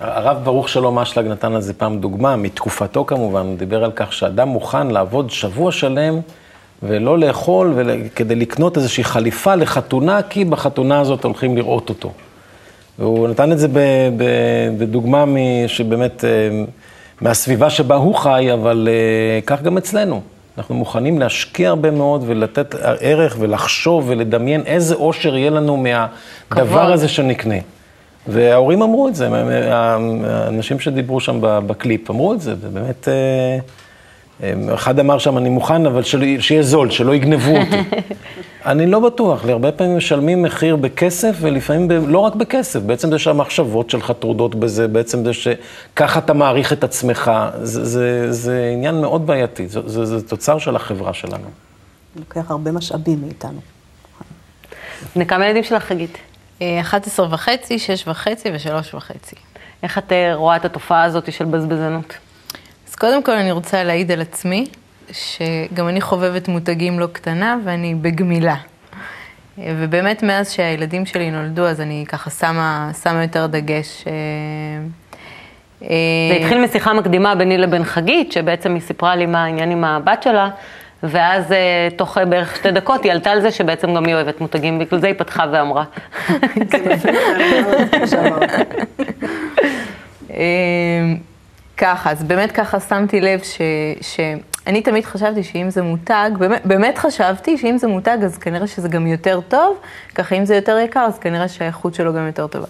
הרב 0.00 0.44
ברוך 0.44 0.68
שלום 0.68 0.98
אשלג 0.98 1.26
נתן 1.26 1.52
על 1.52 1.60
זה 1.60 1.74
פעם 1.74 1.98
דוגמה, 2.00 2.36
מתקופתו 2.36 3.04
כמובן, 3.04 3.46
הוא 3.46 3.56
דיבר 3.58 3.84
על 3.84 3.92
כך 3.96 4.12
שאדם 4.12 4.48
מוכן 4.48 4.86
לעבוד 4.86 5.30
שבוע 5.30 5.72
שלם 5.72 6.20
ולא 6.82 7.18
לאכול 7.18 7.72
ול... 7.76 7.90
כדי 8.14 8.34
לקנות 8.34 8.76
איזושהי 8.76 9.04
חליפה 9.04 9.54
לחתונה, 9.54 10.22
כי 10.22 10.44
בחתונה 10.44 11.00
הזאת 11.00 11.24
הולכים 11.24 11.56
לראות 11.56 11.88
אותו. 11.88 12.12
והוא 12.98 13.28
נתן 13.28 13.52
את 13.52 13.58
זה 13.58 13.68
ב... 13.68 13.78
ב... 14.16 14.24
בדוגמה 14.78 15.24
מ... 15.24 15.36
שבאמת 15.66 16.24
אה, 16.24 16.64
מהסביבה 17.20 17.70
שבה 17.70 17.96
הוא 17.96 18.14
חי, 18.14 18.52
אבל 18.52 18.88
אה, 18.90 19.40
כך 19.46 19.62
גם 19.62 19.76
אצלנו. 19.76 20.20
אנחנו 20.58 20.74
מוכנים 20.74 21.18
להשקיע 21.18 21.68
הרבה 21.68 21.90
מאוד 21.90 22.24
ולתת 22.26 22.74
ערך 23.00 23.36
ולחשוב 23.38 24.04
ולדמיין 24.08 24.62
איזה 24.66 24.94
אושר 24.94 25.36
יהיה 25.36 25.50
לנו 25.50 25.76
מהדבר. 25.76 26.92
הזה 26.92 27.08
שנקנה. 27.08 27.54
וההורים 28.28 28.82
אמרו 28.82 29.08
את 29.08 29.14
זה, 29.14 29.28
האנשים 29.70 30.80
שדיברו 30.80 31.20
שם 31.20 31.38
בקליפ 31.40 32.10
אמרו 32.10 32.32
את 32.32 32.40
זה, 32.40 32.54
ובאמת, 32.60 33.08
אה, 33.08 33.58
אחד 34.74 34.98
אמר 34.98 35.18
שם, 35.18 35.38
אני 35.38 35.48
מוכן, 35.48 35.86
אבל 35.86 36.02
של, 36.02 36.40
שיהיה 36.40 36.62
זול, 36.62 36.90
שלא 36.90 37.14
יגנבו 37.14 37.56
אותי. 37.56 37.76
אני 38.66 38.86
לא 38.86 39.00
בטוח, 39.00 39.44
להרבה 39.44 39.72
פעמים 39.72 39.96
משלמים 39.96 40.42
מחיר 40.42 40.76
בכסף, 40.76 41.36
ולפעמים 41.40 41.88
ב, 41.88 41.92
לא 41.92 42.18
רק 42.18 42.34
בכסף, 42.34 42.80
בעצם 42.80 43.10
זה 43.10 43.18
שהמחשבות 43.18 43.90
שלך 43.90 44.12
טרודות 44.18 44.54
בזה, 44.54 44.88
בעצם 44.88 45.24
זה 45.24 45.32
שככה 45.32 46.18
אתה 46.18 46.32
מעריך 46.32 46.72
את 46.72 46.84
עצמך, 46.84 47.30
זה, 47.62 47.84
זה, 47.84 48.32
זה 48.32 48.70
עניין 48.72 49.00
מאוד 49.00 49.26
בעייתי, 49.26 49.68
זה, 49.68 49.80
זה, 49.86 50.04
זה 50.04 50.28
תוצר 50.28 50.58
של 50.58 50.76
החברה 50.76 51.14
שלנו. 51.14 51.48
לוקח 52.16 52.50
הרבה 52.50 52.72
משאבים 52.72 53.20
מאיתנו. 53.24 53.60
בני 55.16 55.26
כמה 55.26 55.46
ילדים 55.46 55.64
שלך, 55.64 55.82
חגית? 55.82 56.18
אה, 56.62 56.80
11 56.80 57.26
וחצי, 57.30 57.78
6 57.78 58.08
וחצי 58.08 58.48
ושלוש 58.54 58.94
וחצי. 58.94 59.36
איך 59.82 59.98
את 59.98 60.12
אה, 60.12 60.34
רואה 60.34 60.56
את 60.56 60.64
התופעה 60.64 61.02
הזאת 61.02 61.32
של 61.32 61.44
בזבזנות? 61.44 62.25
קודם 62.98 63.22
כל 63.22 63.32
אני 63.32 63.52
רוצה 63.52 63.84
להעיד 63.84 64.12
על 64.12 64.20
עצמי, 64.20 64.66
שגם 65.12 65.88
אני 65.88 66.00
חובבת 66.00 66.48
מותגים 66.48 66.98
לא 66.98 67.06
קטנה 67.12 67.56
ואני 67.64 67.94
בגמילה. 67.94 68.56
ובאמת 69.58 70.22
מאז 70.22 70.52
שהילדים 70.52 71.06
שלי 71.06 71.30
נולדו, 71.30 71.66
אז 71.66 71.80
אני 71.80 72.04
ככה 72.08 72.30
שמה, 72.30 72.90
שמה 73.02 73.22
יותר 73.22 73.46
דגש. 73.46 74.04
אה, 74.06 74.12
אה, 75.82 75.88
זה 76.30 76.36
התחיל 76.40 76.64
משיחה 76.64 76.92
מקדימה 76.92 77.34
ביני 77.34 77.58
לבין 77.58 77.84
חגית, 77.84 78.32
שבעצם 78.32 78.74
היא 78.74 78.82
סיפרה 78.82 79.16
לי 79.16 79.26
מה 79.26 79.44
העניין 79.44 79.70
עם 79.70 79.84
הבת 79.84 80.22
שלה, 80.22 80.50
ואז 81.02 81.52
אה, 81.52 81.88
תוך 81.96 82.18
בערך 82.18 82.56
שתי 82.56 82.70
דקות 82.70 83.04
היא 83.04 83.12
עלתה 83.12 83.30
על 83.30 83.40
זה 83.40 83.50
שבעצם 83.50 83.94
גם 83.94 84.04
היא 84.04 84.14
אוהבת 84.14 84.40
מותגים, 84.40 84.78
בגלל 84.78 85.00
זה 85.00 85.06
היא 85.06 85.14
פתחה 85.18 85.44
ואמרה. 85.52 85.84
ככה, 91.76 92.10
אז 92.10 92.22
באמת 92.24 92.52
ככה 92.52 92.80
שמתי 92.80 93.20
לב 93.20 93.40
ש, 94.00 94.20
אני 94.66 94.82
תמיד 94.82 95.04
חשבתי 95.04 95.42
שאם 95.42 95.70
זה 95.70 95.82
מותג, 95.82 96.30
באמת, 96.38 96.66
באמת 96.66 96.98
חשבתי 96.98 97.58
שאם 97.58 97.78
זה 97.78 97.86
מותג 97.86 98.18
אז 98.24 98.38
כנראה 98.38 98.66
שזה 98.66 98.88
גם 98.88 99.06
יותר 99.06 99.40
טוב, 99.48 99.76
ככה 100.14 100.34
אם 100.34 100.44
זה 100.44 100.54
יותר 100.54 100.78
יקר 100.78 101.00
אז 101.00 101.18
כנראה 101.18 101.48
שהאיכות 101.48 101.94
שלו 101.94 102.14
גם 102.14 102.26
יותר 102.26 102.46
טובה. 102.46 102.66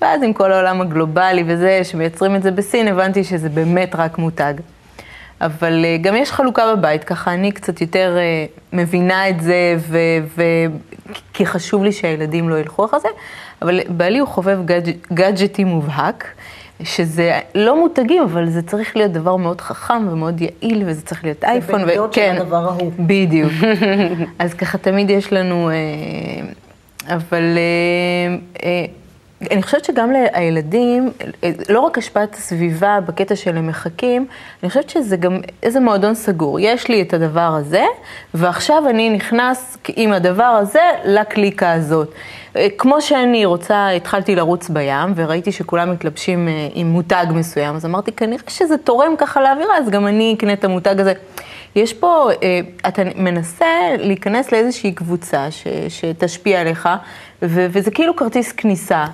ואז 0.00 0.22
עם 0.22 0.32
כל 0.32 0.52
העולם 0.52 0.80
הגלובלי 0.80 1.44
וזה, 1.46 1.80
שמייצרים 1.84 2.36
את 2.36 2.42
זה 2.42 2.50
בסין, 2.50 2.88
הבנתי 2.88 3.24
שזה 3.24 3.48
באמת 3.48 3.94
רק 3.94 4.18
מותג. 4.18 4.54
אבל 5.40 5.84
אה, 5.84 5.96
גם 6.00 6.16
יש 6.16 6.32
חלוקה 6.32 6.76
בבית, 6.76 7.04
ככה 7.04 7.32
אני 7.32 7.52
קצת 7.52 7.80
יותר 7.80 8.16
אה, 8.18 8.46
מבינה 8.72 9.28
את 9.28 9.40
זה, 9.40 9.76
ו, 9.78 9.98
ו, 10.36 10.42
כי 11.32 11.46
חשוב 11.46 11.84
לי 11.84 11.92
שהילדים 11.92 12.48
לא 12.48 12.58
ילכו 12.58 12.84
אחרי 12.84 13.00
זה, 13.00 13.08
אבל 13.62 13.80
בעלי 13.88 14.18
הוא 14.18 14.28
חובב 14.28 14.58
גאדג', 14.64 14.92
גאדג'טי 15.12 15.64
מובהק, 15.64 16.26
שזה 16.82 17.38
לא 17.54 17.80
מותגים, 17.80 18.22
אבל 18.22 18.48
זה 18.48 18.62
צריך 18.62 18.96
להיות 18.96 19.12
דבר 19.12 19.36
מאוד 19.36 19.60
חכם 19.60 20.08
ומאוד 20.10 20.40
יעיל, 20.40 20.82
וזה 20.86 21.02
צריך 21.02 21.24
להיות 21.24 21.44
אייפון. 21.44 21.80
זה 21.80 21.86
בן 21.86 22.12
של 22.12 22.20
הדבר 22.22 22.68
ההוא. 22.68 22.92
בדיוק. 22.98 23.52
אז 24.38 24.54
ככה 24.54 24.78
תמיד 24.78 25.10
יש 25.10 25.32
לנו, 25.32 25.70
אה, 25.70 25.74
אבל... 27.16 27.42
אני 29.50 29.62
חושבת 29.62 29.84
שגם 29.84 30.12
לילדים, 30.12 31.10
לא 31.68 31.80
רק 31.80 31.98
השפעת 31.98 32.34
הסביבה 32.34 32.98
בקטע 33.06 33.36
של 33.36 33.56
הם 33.56 33.66
מחכים, 33.66 34.26
אני 34.62 34.68
חושבת 34.68 34.90
שזה 34.90 35.16
גם 35.16 35.40
איזה 35.62 35.80
מועדון 35.80 36.14
סגור. 36.14 36.60
יש 36.60 36.88
לי 36.88 37.02
את 37.02 37.14
הדבר 37.14 37.40
הזה, 37.40 37.84
ועכשיו 38.34 38.88
אני 38.90 39.10
נכנס 39.10 39.78
עם 39.96 40.12
הדבר 40.12 40.42
הזה 40.42 40.82
לקליקה 41.04 41.72
הזאת. 41.72 42.14
כמו 42.78 43.02
שאני 43.02 43.44
רוצה, 43.44 43.90
התחלתי 43.90 44.34
לרוץ 44.34 44.68
בים, 44.68 45.12
וראיתי 45.16 45.52
שכולם 45.52 45.92
מתלבשים 45.92 46.48
אה, 46.48 46.68
עם 46.74 46.86
מותג 46.86 47.26
מסוים, 47.30 47.74
אז 47.74 47.86
אמרתי, 47.86 48.12
כנראה 48.12 48.42
שזה 48.48 48.78
תורם 48.78 49.14
ככה 49.18 49.40
לאווירה, 49.40 49.78
אז 49.78 49.90
גם 49.90 50.06
אני 50.06 50.34
אקנה 50.38 50.52
את 50.52 50.64
המותג 50.64 51.00
הזה. 51.00 51.12
יש 51.76 51.92
פה, 51.92 52.30
אה, 52.42 52.60
אתה 52.88 53.02
מנסה 53.16 53.66
להיכנס 53.98 54.52
לאיזושהי 54.52 54.92
קבוצה 54.92 55.50
ש, 55.50 55.66
שתשפיע 55.88 56.60
עליך, 56.60 56.88
ו, 57.42 57.66
וזה 57.70 57.90
כאילו 57.90 58.16
כרטיס 58.16 58.52
כניסה. 58.52 59.04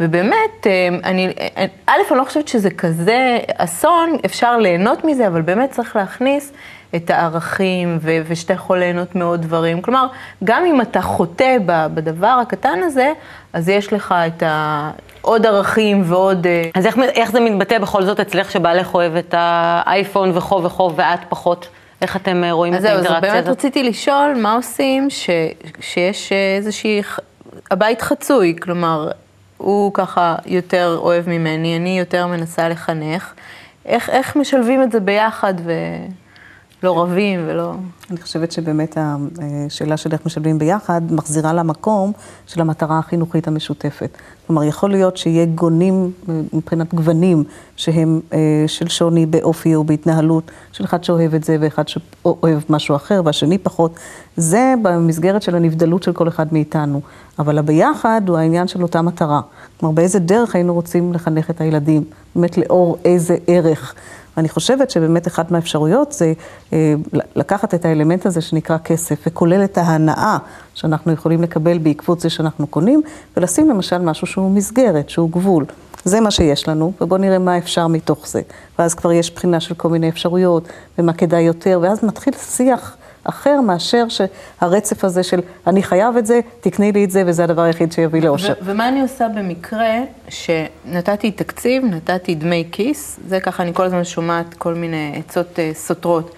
ובאמת, 0.00 0.66
אה, 0.66 0.88
אני, 1.04 1.32
אה, 1.56 1.64
א', 1.86 1.98
אני 2.10 2.18
לא 2.18 2.24
חושבת 2.24 2.48
שזה 2.48 2.70
כזה 2.70 3.38
אסון, 3.56 4.16
אפשר 4.24 4.58
ליהנות 4.58 5.04
מזה, 5.04 5.26
אבל 5.26 5.42
באמת 5.42 5.70
צריך 5.70 5.96
להכניס 5.96 6.52
את 6.96 7.10
הערכים, 7.10 7.98
ו- 8.00 8.22
ושאתה 8.28 8.52
יכול 8.52 8.78
ליהנות 8.78 9.14
מעוד 9.14 9.42
דברים. 9.42 9.82
כלומר, 9.82 10.06
גם 10.44 10.64
אם 10.64 10.80
אתה 10.80 11.00
חוטא 11.02 11.56
בדבר 11.94 12.38
הקטן 12.42 12.78
הזה, 12.82 13.12
אז 13.52 13.68
יש 13.68 13.92
לך 13.92 14.14
את 14.26 14.42
ה... 14.42 14.90
עוד 15.22 15.46
ערכים 15.46 16.02
ועוד... 16.06 16.46
אה, 16.46 16.70
אז 16.74 16.86
איך, 16.86 16.98
איך 16.98 17.30
זה 17.30 17.40
מתבטא 17.40 17.78
בכל 17.78 18.02
זאת 18.02 18.20
אצלך 18.20 18.50
שבעלך 18.50 18.94
אוהב 18.94 19.16
את 19.16 19.34
האייפון 19.38 20.32
וכו 20.34 20.62
וכו 20.62 20.92
ואת 20.96 21.20
פחות? 21.28 21.68
איך 22.02 22.16
אתם 22.16 22.44
רואים 22.50 22.74
את 22.74 22.84
האינטראקציה 22.84 23.12
הזאת? 23.12 23.24
אז 23.24 23.30
זהו, 23.32 23.32
באמת 23.32 23.48
רציתי 23.48 23.82
לשאול 23.82 24.34
מה 24.36 24.54
עושים 24.54 25.10
ש, 25.10 25.30
שיש 25.80 26.32
איזושהי... 26.56 27.02
הבית 27.70 28.02
חצוי, 28.02 28.56
כלומר, 28.62 29.10
הוא 29.58 29.94
ככה 29.94 30.36
יותר 30.46 30.98
אוהב 31.02 31.28
ממני, 31.28 31.76
אני 31.76 31.98
יותר 31.98 32.26
מנסה 32.26 32.68
לחנך. 32.68 33.32
איך, 33.86 34.10
איך 34.10 34.36
משלבים 34.36 34.82
את 34.82 34.92
זה 34.92 35.00
ביחד 35.00 35.54
ולא 36.82 37.02
רבים 37.02 37.40
ולא... 37.46 37.74
אני 38.10 38.20
חושבת 38.20 38.52
שבאמת 38.52 38.96
השאלה 38.98 39.96
של 39.96 40.12
איך 40.12 40.26
משלבים 40.26 40.58
ביחד 40.58 41.00
מחזירה 41.10 41.52
למקום 41.52 42.12
של 42.46 42.60
המטרה 42.60 42.98
החינוכית 42.98 43.48
המשותפת. 43.48 44.18
כלומר, 44.46 44.64
יכול 44.64 44.90
להיות 44.90 45.16
שיהיה 45.16 45.46
גונים 45.46 46.12
מבחינת 46.52 46.94
גוונים 46.94 47.44
שהם 47.76 48.20
אה, 48.32 48.38
של 48.66 48.88
שוני 48.88 49.26
באופי 49.26 49.74
או 49.74 49.84
בהתנהלות, 49.84 50.50
של 50.72 50.84
אחד 50.84 51.04
שאוהב 51.04 51.34
את 51.34 51.44
זה 51.44 51.56
ואחד 51.60 51.88
שאוהב 51.88 52.58
משהו 52.68 52.96
אחר 52.96 53.22
והשני 53.24 53.58
פחות. 53.58 53.94
זה 54.36 54.74
במסגרת 54.82 55.42
של 55.42 55.56
הנבדלות 55.56 56.02
של 56.02 56.12
כל 56.12 56.28
אחד 56.28 56.46
מאיתנו. 56.52 57.00
אבל 57.38 57.58
הביחד 57.58 58.22
הוא 58.28 58.38
העניין 58.38 58.68
של 58.68 58.82
אותה 58.82 59.02
מטרה. 59.02 59.40
כלומר, 59.80 59.94
באיזה 59.94 60.18
דרך 60.18 60.54
היינו 60.54 60.74
רוצים 60.74 61.12
לחנך 61.12 61.50
את 61.50 61.60
הילדים, 61.60 62.04
באמת 62.36 62.58
לאור 62.58 62.98
איזה 63.04 63.36
ערך. 63.46 63.94
ואני 64.36 64.48
חושבת 64.48 64.90
שבאמת 64.90 65.28
אחת 65.28 65.50
מהאפשרויות 65.50 66.12
זה 66.12 66.32
אה, 66.72 66.94
לקחת 67.36 67.74
את 67.74 67.84
האלמנט 67.84 68.26
הזה 68.26 68.40
שנקרא 68.40 68.78
כסף, 68.78 69.24
וכולל 69.26 69.64
את 69.64 69.78
ההנאה 69.78 70.38
שאנחנו 70.74 71.12
יכולים 71.12 71.42
לקבל 71.42 71.78
בעקבות 71.78 72.20
זה 72.20 72.30
שאנחנו 72.30 72.66
קונים, 72.66 73.02
ולשים 73.36 73.68
למשל 73.68 73.98
משהו 73.98 74.26
שהוא 74.26 74.50
מסגרת, 74.50 75.10
שהוא 75.10 75.30
גבול. 75.30 75.64
זה 76.04 76.20
מה 76.20 76.30
שיש 76.30 76.68
לנו, 76.68 76.92
ובואו 77.00 77.20
נראה 77.20 77.38
מה 77.38 77.58
אפשר 77.58 77.86
מתוך 77.86 78.28
זה. 78.28 78.42
ואז 78.78 78.94
כבר 78.94 79.12
יש 79.12 79.34
בחינה 79.34 79.60
של 79.60 79.74
כל 79.74 79.88
מיני 79.88 80.08
אפשרויות, 80.08 80.68
ומה 80.98 81.12
כדאי 81.12 81.42
יותר, 81.42 81.78
ואז 81.82 82.04
מתחיל 82.04 82.34
שיח. 82.34 82.96
אחר 83.24 83.60
מאשר 83.60 84.04
שהרצף 84.08 85.04
הזה 85.04 85.22
של 85.22 85.40
אני 85.66 85.82
חייב 85.82 86.16
את 86.16 86.26
זה, 86.26 86.40
תקני 86.60 86.92
לי 86.92 87.04
את 87.04 87.10
זה, 87.10 87.22
וזה 87.26 87.44
הדבר 87.44 87.62
היחיד 87.62 87.92
שיביא 87.92 88.22
לאושר. 88.22 88.52
ומה 88.62 88.88
אני 88.88 89.02
עושה 89.02 89.28
במקרה 89.28 89.94
שנתתי 90.28 91.30
תקציב, 91.30 91.84
נתתי 91.84 92.34
דמי 92.34 92.68
כיס, 92.72 93.20
זה 93.28 93.40
ככה 93.40 93.62
אני 93.62 93.74
כל 93.74 93.84
הזמן 93.84 94.04
שומעת 94.04 94.54
כל 94.54 94.74
מיני 94.74 95.12
עצות 95.16 95.56
uh, 95.56 95.76
סותרות. 95.76 96.34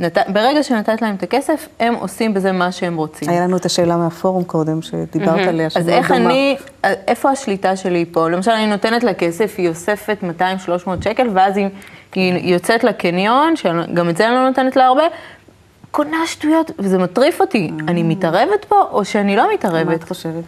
נת... 0.00 0.18
ברגע 0.28 0.62
שנתת 0.62 1.02
להם 1.02 1.14
את 1.14 1.22
הכסף, 1.22 1.68
הם 1.80 1.94
עושים 1.94 2.34
בזה 2.34 2.52
מה 2.52 2.72
שהם 2.72 2.96
רוצים. 2.96 3.28
היה 3.28 3.40
לנו 3.40 3.56
את 3.56 3.64
השאלה 3.64 3.96
מהפורום 3.96 4.44
קודם, 4.44 4.82
שדיברת 4.82 5.48
עליה, 5.48 5.68
אז 5.76 5.88
איך 5.88 6.12
דומה. 6.12 6.24
אני, 6.26 6.56
איפה 6.84 7.30
השליטה 7.30 7.76
שלי 7.76 8.04
פה? 8.12 8.28
למשל, 8.28 8.50
אני 8.50 8.66
נותנת 8.66 9.04
לה 9.04 9.14
כסף, 9.14 9.54
היא 9.58 9.68
אוספת 9.68 10.18
200-300 10.40 11.04
שקל, 11.04 11.28
ואז 11.34 11.56
היא, 11.56 11.68
היא 12.14 12.54
יוצאת 12.54 12.84
לקניון, 12.84 13.56
שגם 13.56 14.08
את 14.08 14.16
זה 14.16 14.28
אני 14.28 14.34
לא 14.34 14.48
נותנת 14.48 14.76
לה 14.76 14.86
הרבה, 14.86 15.02
קונה 15.90 16.26
שטויות, 16.26 16.70
וזה 16.78 16.98
מטריף 16.98 17.40
אותי. 17.40 17.70
אני 17.88 18.02
מתערבת 18.02 18.64
פה, 18.68 18.82
או 18.90 19.04
שאני 19.04 19.36
לא 19.36 19.54
מתערבת? 19.54 19.86
מה 19.86 19.94
את 19.94 20.04
חושבת? 20.04 20.44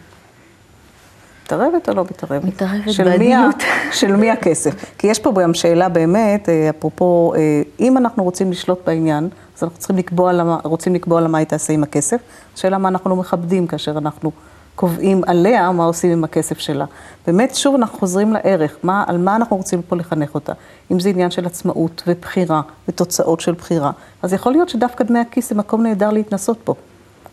מתערבת 1.44 1.88
או 1.88 1.94
לא 1.94 2.04
מתערבת? 2.04 2.44
מתערבת 2.44 3.00
בעדינות. 3.04 3.62
של 3.98 4.16
מי 4.16 4.30
הכסף? 4.30 4.84
כי 4.98 5.06
יש 5.06 5.18
פה 5.18 5.32
גם 5.42 5.54
שאלה 5.54 5.88
באמת, 5.88 6.48
אה, 6.48 6.70
אפרופו, 6.70 7.34
אה, 7.36 7.62
אם 7.80 7.98
אנחנו 7.98 8.24
רוצים 8.24 8.50
לשלוט 8.50 8.78
בעניין, 8.86 9.28
אז 9.56 9.62
אנחנו 9.62 9.78
צריכים 9.78 9.96
לקבוע 9.96 10.32
למה, 10.32 10.58
רוצים 10.64 10.94
לקבוע 10.94 11.20
למה 11.20 11.38
היא 11.38 11.46
תעשה 11.46 11.72
עם 11.72 11.82
הכסף. 11.82 12.20
השאלה 12.54 12.78
מה 12.78 12.88
אנחנו 12.88 13.10
לא 13.10 13.16
מכבדים 13.16 13.66
כאשר 13.66 13.98
אנחנו 13.98 14.32
קובעים 14.74 15.22
עליה 15.26 15.72
מה 15.72 15.84
עושים 15.84 16.12
עם 16.12 16.24
הכסף 16.24 16.58
שלה. 16.58 16.84
באמת, 17.26 17.54
שוב 17.54 17.74
אנחנו 17.74 17.98
חוזרים 17.98 18.32
לערך, 18.32 18.76
מה, 18.82 19.04
על 19.06 19.18
מה 19.18 19.36
אנחנו 19.36 19.56
רוצים 19.56 19.82
פה 19.82 19.96
לחנך 19.96 20.34
אותה. 20.34 20.52
אם 20.92 21.00
זה 21.00 21.08
עניין 21.08 21.30
של 21.30 21.46
עצמאות 21.46 22.02
ובחירה 22.06 22.60
ותוצאות 22.88 23.40
של 23.40 23.52
בחירה, 23.52 23.90
אז 24.22 24.32
יכול 24.32 24.52
להיות 24.52 24.68
שדווקא 24.68 25.04
דמי 25.04 25.18
הכיס 25.18 25.48
זה 25.48 25.54
מקום 25.54 25.82
נהדר 25.82 26.10
להתנסות 26.10 26.58
פה. 26.64 26.74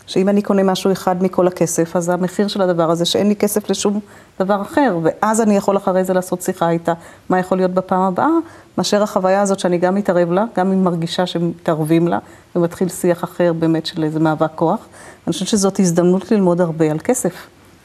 שאם 0.07 0.29
אני 0.29 0.41
קונה 0.41 0.63
משהו 0.63 0.91
אחד 0.91 1.23
מכל 1.23 1.47
הכסף, 1.47 1.95
אז 1.95 2.09
המחיר 2.09 2.47
של 2.47 2.61
הדבר 2.61 2.91
הזה 2.91 3.05
שאין 3.05 3.27
לי 3.27 3.35
כסף 3.35 3.69
לשום 3.69 3.99
דבר 4.39 4.61
אחר, 4.61 4.97
ואז 5.03 5.41
אני 5.41 5.57
יכול 5.57 5.77
אחרי 5.77 6.03
זה 6.03 6.13
לעשות 6.13 6.41
שיחה 6.41 6.69
איתה, 6.69 6.93
מה 7.29 7.39
יכול 7.39 7.57
להיות 7.57 7.71
בפעם 7.71 8.01
הבאה, 8.01 8.29
מאשר 8.77 9.03
החוויה 9.03 9.41
הזאת 9.41 9.59
שאני 9.59 9.77
גם 9.77 9.95
מתערב 9.95 10.31
לה, 10.31 10.45
גם 10.57 10.71
אם 10.71 10.83
מרגישה 10.83 11.25
שמתערבים 11.25 12.07
לה, 12.07 12.19
ומתחיל 12.55 12.89
שיח 12.89 13.23
אחר 13.23 13.53
באמת 13.53 13.85
של 13.85 14.03
איזה 14.03 14.19
מאבק 14.19 14.51
כוח. 14.55 14.79
אני 15.27 15.33
חושבת 15.33 15.47
שזאת 15.47 15.79
הזדמנות 15.79 16.31
ללמוד 16.31 16.61
הרבה 16.61 16.91
על 16.91 16.99
כסף. 17.03 17.33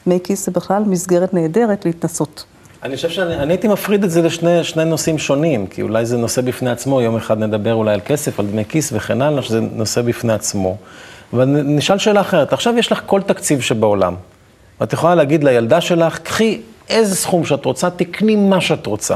דמי 0.05 0.19
כיס 0.23 0.45
זה 0.45 0.51
בכלל 0.51 0.83
מסגרת 0.83 1.33
נהדרת 1.33 1.85
להתנסות. 1.85 2.45
אני 2.83 2.95
חושב 2.95 3.09
שאני 3.09 3.51
הייתי 3.51 3.67
מפריד 3.67 4.03
את 4.03 4.11
זה 4.11 4.21
לשני 4.21 4.85
נושאים 4.85 5.17
שונים, 5.17 5.67
כי 5.67 5.81
אולי 5.81 6.05
זה 6.05 6.17
נושא 6.17 6.41
בפני 6.41 6.69
עצמו, 6.69 7.01
יום 7.01 7.15
אחד 7.15 7.37
נדבר 7.39 7.73
אולי 7.73 7.93
על 7.93 8.01
כסף, 8.05 8.39
על 8.39 8.45
דמי 8.45 8.65
כיס 8.65 8.89
וכן 8.93 9.21
הלאה, 9.21 9.41
שזה 9.41 9.59
נושא 9.61 10.01
בפני 10.01 10.33
עצמו. 10.33 10.77
אבל 11.33 11.45
נשאל 11.45 11.97
שאלה 11.97 12.21
אחרת, 12.21 12.53
עכשיו 12.53 12.77
יש 12.77 12.91
לך 12.91 13.01
כל 13.05 13.21
תקציב 13.21 13.61
שבעולם, 13.61 14.15
ואת 14.81 14.93
יכולה 14.93 15.15
להגיד 15.15 15.43
לילדה 15.43 15.81
שלך, 15.81 16.19
קחי 16.19 16.61
איזה 16.89 17.15
סכום 17.15 17.45
שאת 17.45 17.65
רוצה, 17.65 17.89
תקני 17.89 18.35
מה 18.35 18.61
שאת 18.61 18.85
רוצה, 18.85 19.15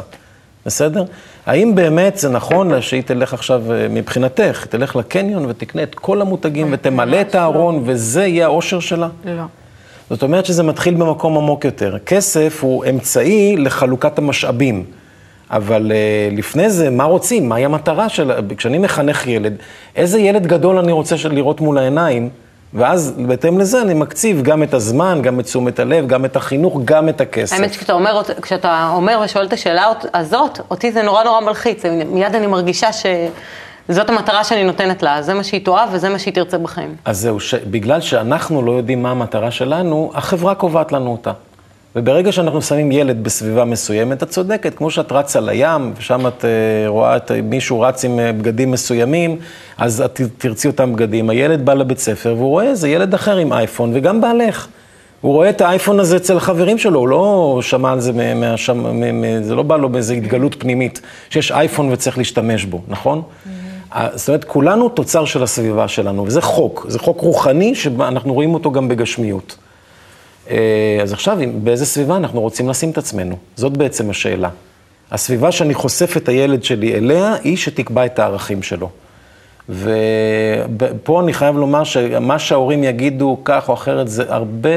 בסדר? 0.66 1.04
האם 1.46 1.76
באמת 1.76 2.18
זה 2.18 2.30
נכון 2.30 2.82
שהיא 2.82 3.04
תלך 3.04 3.34
עכשיו, 3.34 3.72
אה, 3.72 3.88
מבחינתך, 3.90 4.66
תלך 4.70 4.96
לקניון 4.96 5.46
ותקנה 5.46 5.84
את 5.84 5.96
כל 5.96 6.22
המותגים 6.22 6.68
אה, 6.68 6.72
ותמלא 6.74 7.22
את 7.22 7.36
הארון, 7.36 7.76
לא. 7.76 7.82
וזה 7.86 8.26
יהיה 8.26 8.46
האושר 8.46 8.80
שלה? 8.80 9.08
לא. 9.26 9.44
זאת 10.10 10.24
אומרת 10.24 10.46
שזה 10.46 10.64
מתחיל 10.64 10.94
במקום 10.94 11.38
עמוק 11.38 11.66
יותר. 11.66 11.98
כסף 12.06 12.60
הוא 12.62 12.86
אמצעי 12.90 13.58
לחלוקת 13.58 14.18
המשאבים. 14.18 14.86
אבל 15.52 15.92
uh, 15.92 16.38
לפני 16.38 16.70
זה, 16.70 16.90
מה 16.90 17.04
רוצים? 17.04 17.50
מהי 17.50 17.66
המטרה 17.66 18.10
של... 18.10 18.32
כשאני 18.58 18.78
מחנך 18.78 19.28
ילד, 19.28 19.54
איזה 19.96 20.20
ילד 20.20 20.48
גדול 20.48 20.78
אני 20.78 20.92
רוצה 20.92 21.16
לראות 21.30 21.62
מול 21.62 21.78
העיניים, 21.78 22.30
ואז 22.74 23.14
בהתאם 23.18 23.60
לזה 23.60 23.82
אני 23.82 23.94
מקציב 23.94 24.42
גם 24.42 24.64
את 24.64 24.74
הזמן, 24.74 25.20
גם 25.22 25.40
את 25.40 25.46
תשומת 25.46 25.80
הלב, 25.80 26.08
גם 26.08 26.26
את 26.26 26.36
החינוך, 26.36 26.80
גם 26.86 27.10
את 27.10 27.22
הכסף. 27.22 27.56
האמת 27.56 27.74
שכשאתה 27.74 27.94
אומר, 27.94 28.22
כשאתה 28.42 28.92
אומר 28.94 29.22
ושואל 29.26 29.46
את 29.46 29.54
השאלה 29.54 29.86
הזאת, 30.14 30.60
אותי 30.72 30.92
זה 30.92 31.02
נורא 31.02 31.24
נורא 31.24 31.42
מלחיץ. 31.42 31.84
מיד 31.86 32.36
אני 32.36 32.48
מרגישה 32.48 32.90
שזאת 32.94 34.10
המטרה 34.10 34.44
שאני 34.44 34.64
נותנת 34.64 35.04
לה, 35.04 35.22
זה 35.22 35.34
מה 35.34 35.44
שהיא 35.44 35.66
תאהב 35.66 35.90
וזה 35.92 36.10
מה 36.10 36.20
שהיא 36.20 36.34
תרצה 36.34 36.58
בחיים. 36.58 36.96
אז 37.06 37.20
זהו, 37.20 37.40
ש... 37.40 37.54
בגלל 37.54 38.02
שאנחנו 38.02 38.62
לא 38.62 38.72
יודעים 38.72 39.04
מה 39.04 39.12
המטרה 39.12 39.52
שלנו, 39.52 40.12
החברה 40.14 40.56
קובעת 40.56 40.92
לנו 40.92 41.12
אותה. 41.12 41.32
וברגע 41.96 42.32
שאנחנו 42.32 42.62
שמים 42.62 42.92
ילד 42.92 43.24
בסביבה 43.24 43.66
מסוימת, 43.66 44.24
את 44.24 44.30
צודקת, 44.30 44.76
כמו 44.76 44.92
שאת 44.92 45.12
רצה 45.12 45.40
לים, 45.40 45.94
ושם 45.98 46.28
את 46.28 46.46
אה, 46.46 46.50
רואה 46.88 47.18
את 47.18 47.32
מישהו 47.44 47.82
רץ 47.82 48.06
עם 48.06 48.20
אה, 48.20 48.32
בגדים 48.32 48.72
מסוימים, 48.72 49.38
אז 49.78 50.02
את 50.02 50.22
תרצי 50.38 50.68
אותם 50.68 50.94
בגדים. 50.94 51.30
הילד 51.30 51.66
בא 51.66 51.74
לבית 51.74 52.00
ספר 52.00 52.34
והוא 52.38 52.50
רואה 52.50 52.66
איזה 52.66 52.90
ילד 52.90 53.14
אחר 53.14 53.38
עם 53.38 53.54
אייפון, 53.54 53.92
וגם 53.94 54.22
בעלך. 54.22 54.68
הוא 55.22 55.34
רואה 55.34 55.50
את 55.50 55.62
האייפון 55.62 56.00
הזה 56.00 56.16
אצל 56.18 56.38
החברים 56.38 56.78
שלו, 56.78 57.00
הוא 57.00 57.08
לא 57.08 57.60
שמע 57.62 57.92
על 57.92 58.00
זה, 58.00 58.36
מהשם, 58.36 59.02
זה 59.42 59.56
לא 59.56 59.64
בא 59.64 59.78
לו 59.78 59.90
באיזו 59.90 60.14
התגלות 60.14 60.56
פנימית, 60.60 61.02
שיש 61.30 61.52
אייפון 61.52 61.92
וצריך 61.92 62.18
להשתמש 62.18 62.66
בו, 62.66 62.82
נכון? 62.88 63.22
Mm-hmm. 63.22 64.00
זאת 64.16 64.28
אומרת, 64.28 64.44
כולנו 64.44 64.90
תוצר 64.90 65.26
של 65.26 65.44
הסביבה 65.44 65.88
שלנו, 65.88 66.26
וזה 66.26 66.42
חוק, 66.42 66.86
זה 66.90 67.00
חוק 67.00 67.22
רוחני 67.22 67.76
שאנחנו 67.76 68.34
רואים 68.34 68.54
אותו 68.54 68.72
גם 68.72 68.88
בגשמיות. 68.88 69.56
אה, 70.50 71.00
אז 71.02 71.14
עכשיו, 71.14 71.38
באיזה 71.64 71.86
סביבה 71.86 72.18
אנחנו 72.18 72.42
רוצים 72.42 72.70
לשים 72.70 72.92
את 72.92 72.98
עצמנו? 72.98 73.36
זאת 73.56 73.78
בעצם 73.78 74.10
השאלה. 74.10 74.50
הסביבה 75.12 75.52
שאני 75.52 75.74
חושף 75.74 76.18
את 76.18 76.30
הילד 76.30 76.64
שלי 76.64 76.96
אליה, 76.96 77.36
היא 77.44 77.58
שתקבע 77.58 78.06
את 78.06 78.20
הערכים 78.20 78.64
שלו. 78.64 78.90
ופה 79.70 81.22
אני 81.22 81.34
חייב 81.34 81.58
לומר 81.58 81.84
שמה 81.84 82.40
שההורים 82.40 82.84
יגידו 82.84 83.38
כך 83.46 83.70
או 83.70 83.74
אחרת, 83.74 84.08
זה 84.08 84.24
הרבה 84.28 84.70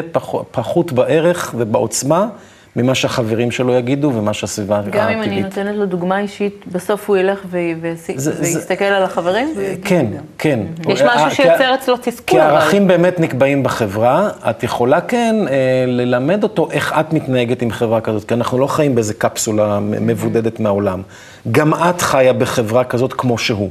פחות 0.51 0.93
בערך 0.93 1.55
ובעוצמה 1.59 2.29
ממה 2.77 2.95
שהחברים 2.95 3.51
שלו 3.51 3.75
יגידו 3.75 4.13
ומה 4.15 4.33
שהסביבה 4.33 4.79
הטבעית. 4.79 4.95
גם 4.95 5.09
אם 5.09 5.23
אני 5.23 5.43
נותנת 5.43 5.77
לו 5.77 5.87
דוגמה 5.87 6.19
אישית, 6.19 6.65
בסוף 6.73 7.09
הוא 7.09 7.17
ילך 7.17 7.39
ויסתכל 7.51 8.85
על 8.85 9.03
החברים? 9.03 9.55
כן, 9.85 10.07
כן. 10.39 10.61
יש 10.89 11.03
משהו 11.03 11.31
שיוצר 11.31 11.75
אצלו 11.75 11.97
תסכול. 11.97 12.27
כי 12.27 12.41
הערכים 12.41 12.89
באמת 12.89 13.21
נקבעים 13.21 13.63
בחברה. 13.63 14.31
את 14.51 14.63
יכולה 14.63 15.01
כן 15.01 15.37
אה, 15.51 15.85
ללמד 15.87 16.43
אותו 16.43 16.69
איך 16.71 16.95
את 17.01 17.13
מתנהגת 17.13 17.63
עם 17.63 17.71
חברה 17.71 18.01
כזאת, 18.01 18.25
כי 18.25 18.35
אנחנו 18.35 18.59
לא 18.59 18.67
חיים 18.67 18.95
באיזה 18.95 19.15
קפסולה 19.15 19.79
מבודדת 19.81 20.61
מהעולם. 20.61 21.03
גם 21.51 21.75
את 21.75 22.03
חיה 22.03 22.33
בחברה 22.33 22.85
כזאת 22.85 23.13
כמו 23.13 23.39
שהוא, 23.39 23.71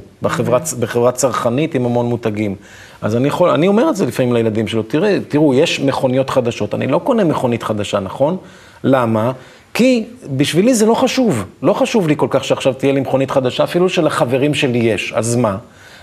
בחברה 0.80 1.12
צרכנית 1.12 1.76
עם 1.76 1.86
המון 1.86 2.06
מותגים. 2.06 2.56
אז 3.02 3.16
אני 3.16 3.28
יכול, 3.28 3.50
אני 3.50 3.68
אומר 3.68 3.90
את 3.90 3.96
זה 3.96 4.06
לפעמים 4.06 4.34
לילדים 4.34 4.68
שלו, 4.68 4.84
תראה, 4.84 5.18
תראו, 5.28 5.54
יש 5.54 5.80
מכוניות 5.80 6.30
חדשות, 6.30 6.74
אני 6.74 6.88
לא 6.88 7.00
קונה 7.04 7.24
מכונית 7.24 7.64
חדשה, 7.64 8.00
נכון? 8.00 8.38
למה? 8.84 9.32
כי 9.74 10.06
בשבילי 10.38 10.74
זה 10.74 10.86
לא 10.86 10.94
חשוב. 10.94 11.46
לא 11.64 11.74
חשוב 11.74 12.08
לי 12.08 12.14
כל 12.18 12.28
כך 12.30 12.44
שעכשיו 12.44 12.74
תהיה 12.74 12.94
לי 12.94 13.00
מכונית 13.00 13.32
חדשה, 13.32 13.64
אפילו 13.64 13.90
שלחברים 13.90 14.54
שלי 14.54 14.80
יש. 14.80 15.14
אז 15.16 15.36
מה? 15.36 15.58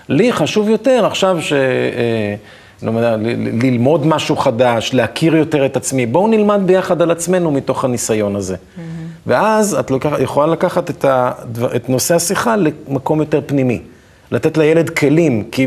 לי 0.08 0.32
חשוב 0.32 0.68
יותר 0.68 1.06
עכשיו 1.06 1.36
ש... 1.40 1.52
אה, 1.52 2.34
לא 2.82 2.90
יודע, 2.90 3.16
ללמוד 3.62 4.06
משהו 4.06 4.36
חדש, 4.36 4.94
להכיר 4.94 5.36
יותר 5.36 5.66
את 5.66 5.76
עצמי. 5.76 6.06
בואו 6.06 6.28
נלמד 6.28 6.60
ביחד 6.66 7.02
על 7.02 7.10
עצמנו 7.10 7.50
מתוך 7.50 7.84
הניסיון 7.84 8.36
הזה. 8.36 8.54
Mm-hmm. 8.54 9.07
ואז 9.28 9.74
את 9.74 9.90
לוקח, 9.90 10.12
יכולה 10.20 10.52
לקחת 10.52 10.90
את, 10.90 11.04
הדבר, 11.08 11.76
את 11.76 11.88
נושא 11.88 12.14
השיחה 12.14 12.56
למקום 12.56 13.20
יותר 13.20 13.40
פנימי. 13.46 13.82
לתת 14.30 14.56
לילד 14.58 14.90
כלים, 14.90 15.44
כי 15.52 15.66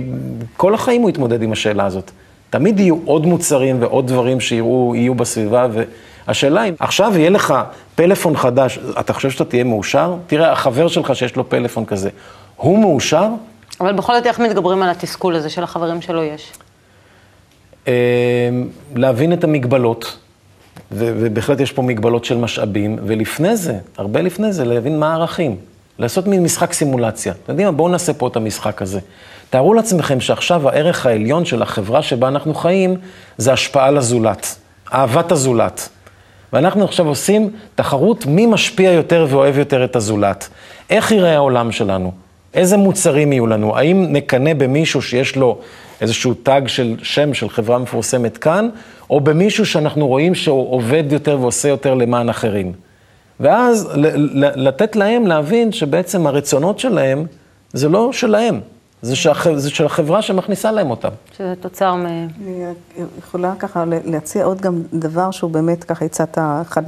כל 0.58 0.74
החיים 0.74 1.01
הוא 1.01 1.10
יתמודד 1.10 1.41
עם 1.41 1.51
השאלה 1.51 1.86
הזאת. 1.86 2.12
תמיד 2.50 2.80
יהיו 2.80 2.98
עוד 3.06 3.25
מוצרים 3.25 3.82
ועוד 3.82 4.08
דברים 4.08 4.39
שיראו, 4.39 4.96
יהיו 4.96 5.15
בסביבה, 5.15 5.68
והשאלה 6.27 6.63
אם 6.63 6.74
עכשיו 6.80 7.12
יהיה 7.15 7.30
לך 7.30 7.53
פלאפון 7.96 8.38
חדש, 8.38 8.80
אתה 9.00 9.13
חושב 9.13 9.30
שאתה 9.30 9.46
תהיה 9.46 9.63
מאושר? 9.63 10.15
תראה, 10.27 10.51
החבר 10.51 10.88
שלך 10.88 11.15
שיש 11.15 11.36
לו 11.36 11.50
פלאפון 11.50 11.86
כזה, 11.86 12.10
הוא 12.56 12.80
מאושר? 12.80 13.27
אבל 13.80 13.94
בכל 13.94 14.13
זאת, 14.15 14.25
איך 14.27 14.39
מתגברים 14.39 14.84
על 14.84 14.89
התסכול 14.89 15.36
הזה 15.36 15.50
של 15.50 15.63
החברים 15.63 16.01
שלו 16.01 16.24
יש? 16.24 16.51
אמ, 17.88 17.91
להבין 18.96 19.34
את 19.34 19.44
המגבלות, 19.44 20.18
ובהחלט 20.92 21.60
יש 21.60 21.72
פה 21.72 21.82
מגבלות 21.82 22.26
של 22.26 22.38
משאבים, 22.38 22.98
ולפני 23.06 23.56
זה, 23.56 23.78
הרבה 23.98 24.22
לפני 24.22 24.54
זה, 24.54 24.66
להבין 24.66 25.00
מה 25.00 25.12
הערכים. 25.12 25.56
לעשות 26.00 26.28
מין 26.28 26.44
משחק 26.44 26.74
סימולציה. 26.74 27.34
אתם 27.44 27.52
יודעים 27.52 27.68
מה? 27.68 27.72
בואו 27.72 27.90
נעשה 27.90 28.14
פה 28.14 28.28
את 28.28 28.36
המשחק 28.36 28.82
הזה. 28.82 29.00
תארו 29.50 29.74
לעצמכם 29.74 30.20
שעכשיו 30.20 30.70
הערך 30.70 31.06
העליון 31.06 31.46
של 31.46 31.62
החברה 31.62 32.02
שבה 32.02 32.28
אנחנו 32.28 32.54
חיים, 32.54 32.98
זה 33.38 33.54
השפעה 33.54 33.92
לזולת, 33.92 34.56
אהבת 34.94 35.32
הזולת. 35.32 35.90
ואנחנו 36.54 36.84
עכשיו 36.84 37.08
עושים 37.08 37.50
תחרות 37.75 38.25
מי 38.25 38.46
משפיע 38.46 38.92
יותר 38.92 39.27
ואוהב 39.29 39.58
יותר 39.58 39.84
את 39.84 39.96
הזולת. 39.96 40.50
איך 40.90 41.12
יראה 41.12 41.36
העולם 41.36 41.72
שלנו? 41.72 42.12
איזה 42.53 42.77
מוצרים 42.77 43.34
יהיו 43.34 43.48
לנו? 43.48 43.77
האם 43.77 44.05
נקנא 44.10 44.53
במישהו 44.53 45.01
שיש 45.01 45.36
לו 45.36 45.58
איזשהו 46.01 46.34
תג 46.34 46.62
של 46.68 46.96
שם 47.03 47.34
של 47.34 47.50
חברה 47.50 47.77
מפורסמת 47.77 48.38
כאן, 48.38 48.70
או 49.12 49.20
במישהו 49.20 49.66
שאנחנו 49.66 50.08
רואים 50.08 50.36
שהוא 50.36 50.74
עובד 50.74 51.04
יותר 51.10 51.38
ועושה 51.42 51.70
יותר 51.70 51.94
למען 51.94 52.30
אחרים? 52.30 52.74
ואז 53.40 53.90
לתת 54.56 54.96
להם 54.96 55.28
להבין 55.28 55.72
שבעצם 55.72 56.28
הרצונות 56.28 56.80
שלהם 56.80 57.26
זה 57.74 57.90
לא 57.90 58.14
שלהם, 58.14 58.60
זה, 59.02 59.16
שהח... 59.16 59.52
זה 59.56 59.70
של 59.70 59.86
החברה 59.86 60.22
שמכניסה 60.22 60.72
להם 60.72 60.90
אותם. 60.90 61.10
שזה 61.38 61.54
תוצר 61.60 61.96
מ... 61.96 62.06
אני 62.06 62.26
יכולה 63.20 63.54
ככה 63.60 63.84
להציע 64.06 64.46
עוד 64.46 64.62
גם 64.62 64.82
דבר 64.94 65.32
שהוא 65.32 65.52
באמת, 65.52 65.84
ככה 65.84 66.06
הצעת 66.06 66.38
אחד 66.62 66.84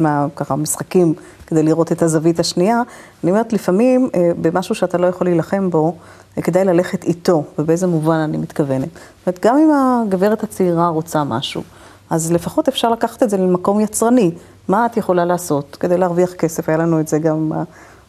מהמשחקים 0.49 1.13
כדי 1.47 1.63
לראות 1.63 1.91
את 1.91 2.01
הזווית 2.01 2.39
השנייה. 2.39 2.81
אני 3.23 3.31
אומרת, 3.31 3.53
לפעמים 3.53 4.09
אה, 4.15 4.31
במשהו 4.41 4.75
שאתה 4.75 4.97
לא 4.97 5.07
יכול 5.07 5.27
להילחם 5.27 5.69
בו, 5.69 5.95
כדאי 6.35 6.65
ללכת 6.65 7.03
איתו, 7.03 7.43
ובאיזה 7.59 7.87
מובן 7.87 8.17
אני 8.17 8.37
מתכוונת. 8.37 8.89
זאת 8.89 9.27
אומרת, 9.27 9.45
גם 9.45 9.57
אם 9.57 9.69
הגברת 9.73 10.43
הצעירה 10.43 10.87
רוצה 10.87 11.23
משהו, 11.23 11.63
אז 12.13 12.31
לפחות 12.31 12.67
אפשר 12.67 12.89
לקחת 12.89 13.23
את 13.23 13.29
זה 13.29 13.37
למקום 13.37 13.79
יצרני. 13.79 14.31
מה 14.67 14.85
את 14.85 14.97
יכולה 14.97 15.25
לעשות 15.25 15.77
כדי 15.79 15.97
להרוויח 15.97 16.33
כסף? 16.33 16.69
היה 16.69 16.77
לנו 16.77 16.99
את 16.99 17.07
זה 17.07 17.19
גם 17.19 17.51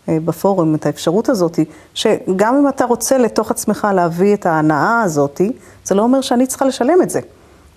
אה, 0.09 0.19
בפורום, 0.25 0.75
את 0.75 0.87
האפשרות 0.87 1.29
הזאת, 1.29 1.59
שגם 1.95 2.57
אם 2.57 2.69
אתה 2.69 2.85
רוצה 2.85 3.19
לתוך 3.19 3.51
עצמך 3.51 3.89
להביא 3.95 4.35
את 4.35 4.47
ההנאה 4.47 5.03
הזאת, 5.03 5.41
זה 5.85 5.95
לא 5.95 6.03
אומר 6.03 6.21
שאני 6.21 6.47
צריכה 6.47 6.65
לשלם 6.65 7.03
את 7.03 7.11
זה. 7.11 7.21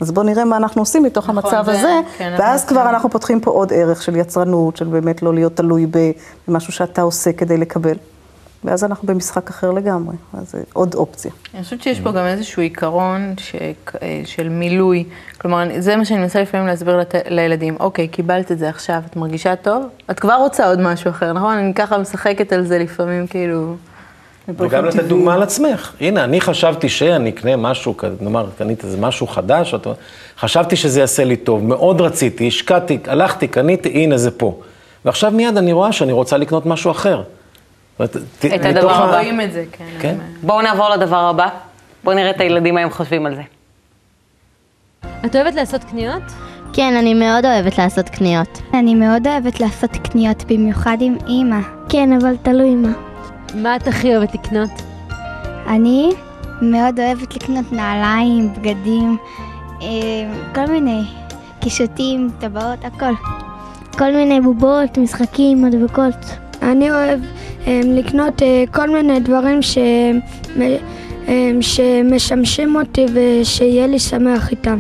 אז 0.02 0.12
בואו 0.12 0.26
נראה 0.26 0.46
מה 0.46 0.58
אנחנו 0.58 0.82
עושים 0.82 1.04
מתוך 1.04 1.30
נכון, 1.30 1.54
המצב 1.54 1.72
זה, 1.72 1.80
הזה, 1.80 2.00
כן, 2.18 2.36
ואז 2.40 2.66
כבר 2.66 2.82
כן. 2.82 2.88
אנחנו 2.88 3.10
פותחים 3.10 3.40
פה 3.40 3.52
עוד 3.52 3.74
ערך 3.74 4.02
של 4.04 4.16
יצרנות, 4.16 4.78
של 4.78 4.86
באמת 4.86 5.22
לא 5.22 5.34
להיות 5.34 5.56
תלוי 5.56 5.88
במשהו 6.48 6.74
שאתה 6.74 7.02
עושה 7.02 7.34
כדי 7.34 7.58
לקבל. 7.58 7.96
ואז 8.64 8.84
אנחנו 8.84 9.08
במשחק 9.08 9.50
אחר 9.50 9.72
לגמרי, 9.72 10.16
אז 10.34 10.52
זה 10.52 10.62
עוד 10.74 10.96
אופציה. 10.96 11.32
אני 11.54 11.64
חושבת 11.64 11.82
שיש 11.82 12.00
פה 12.00 12.12
גם 12.12 12.26
איזשהו 12.26 12.62
עיקרון 12.62 13.34
ש... 13.38 13.56
של 14.26 14.50
מילוי, 14.50 15.04
כלומר, 15.38 15.64
זה 15.80 15.96
מה 15.96 16.06
שאני 16.06 16.20
מנסה 16.20 16.42
לפעמים 16.42 16.68
להסביר 16.68 16.98
לת... 16.98 17.16
לילדים, 17.30 17.76
אוקיי, 17.80 18.08
קיבלת 18.08 18.52
את 18.52 18.60
זה 18.60 18.70
עכשיו, 18.70 19.02
את 19.06 19.16
מרגישה 19.16 19.56
טוב? 19.56 19.86
את 20.12 20.20
כבר 20.20 20.36
רוצה 20.36 20.68
עוד 20.68 20.82
משהו 20.82 21.12
אחר, 21.12 21.34
נכון? 21.34 21.58
אני 21.58 21.74
ככה 21.74 21.98
משחקת 21.98 22.54
על 22.54 22.66
זה 22.66 22.80
לפעמים, 22.80 23.28
כאילו... 23.28 23.76
וגם 24.58 24.86
לתת 24.86 25.04
דוגמה 25.04 25.34
על 25.34 25.44
עצמך. 25.44 25.94
הנה, 26.02 26.24
אני 26.24 26.42
חשבתי 26.42 26.90
שאני 26.90 27.30
אקנה 27.30 27.56
משהו, 27.56 27.96
נאמר, 28.22 28.50
קנית 28.58 28.84
איזה 28.84 28.98
משהו 28.98 29.28
חדש, 29.28 29.74
או... 29.74 29.80
חשבתי 30.40 30.76
שזה 30.76 31.00
יעשה 31.00 31.24
לי 31.24 31.36
טוב, 31.36 31.64
מאוד 31.64 32.02
רציתי, 32.02 32.48
השקעתי, 32.48 32.98
הלכתי, 33.08 33.48
קניתי, 33.48 33.90
הנה 33.90 34.18
זה 34.18 34.32
פה. 34.32 34.60
ועכשיו 35.06 35.32
מיד 35.32 35.58
אני 35.58 35.74
רואה 35.74 35.92
שאני 35.92 36.12
רוצה 36.12 36.38
לקנות 36.38 36.66
משהו 36.66 36.92
אחר. 36.92 37.24
את 38.06 38.66
הדבר 38.66 38.92
הבא. 38.92 39.20
רואים 39.20 39.42
את 39.42 39.52
זה, 39.52 39.64
כן. 39.72 39.86
כן? 40.00 40.16
בואו 40.44 40.62
נעבור 40.62 40.90
לדבר 40.90 41.30
הבא. 41.30 41.50
בואו 42.04 42.16
נראה 42.16 42.30
את 42.30 42.42
הילדים 42.42 42.76
מה 42.76 42.82
הם 42.82 42.90
חושבים 42.90 43.26
על 43.26 43.36
זה. 43.36 43.42
את 45.26 45.36
אוהבת 45.36 45.56
לעשות 45.56 45.84
קניות? 45.84 46.24
כן, 46.74 46.96
אני 47.00 47.14
מאוד 47.14 47.46
אוהבת 47.46 47.78
לעשות 47.78 48.10
קניות. 48.10 48.62
אני 48.74 48.96
מאוד 48.96 49.28
אוהבת 49.28 49.60
לעשות 49.60 49.92
קניות, 49.92 50.44
במיוחד 50.44 50.98
עם 51.00 51.18
אימא. 51.28 51.60
כן, 51.90 52.14
אבל 52.22 52.36
תלוי 52.42 52.76
מה. 52.76 52.92
מה 53.56 53.76
את 53.76 53.88
הכי 53.88 54.16
אוהבת 54.16 54.34
לקנות? 54.34 54.70
אני 55.68 56.10
מאוד 56.62 57.00
אוהבת 57.00 57.36
לקנות 57.36 57.72
נעליים, 57.72 58.54
בגדים, 58.54 59.18
אה, 59.82 59.88
כל 60.56 60.66
מיני 60.66 61.02
קישוטים, 61.60 62.30
טבעות, 62.40 62.86
הכל. 62.86 63.14
כל 63.98 64.12
מיני 64.12 64.42
בובות, 64.42 64.98
משחקים, 64.98 65.62
מדבקות. 65.66 66.47
אני 66.68 66.92
אוהב 66.92 67.20
אה, 67.68 67.82
לקנות 67.84 68.44
אה, 68.44 68.64
כל 68.72 68.90
מיני 68.90 69.20
דברים 69.20 69.62
ש... 69.62 69.78
שמשמשים 71.62 72.76
אותי 72.76 73.06
ושיהיה 73.14 73.88
לי 73.88 74.00
שמח 74.00 74.52
איתם. 74.52 74.80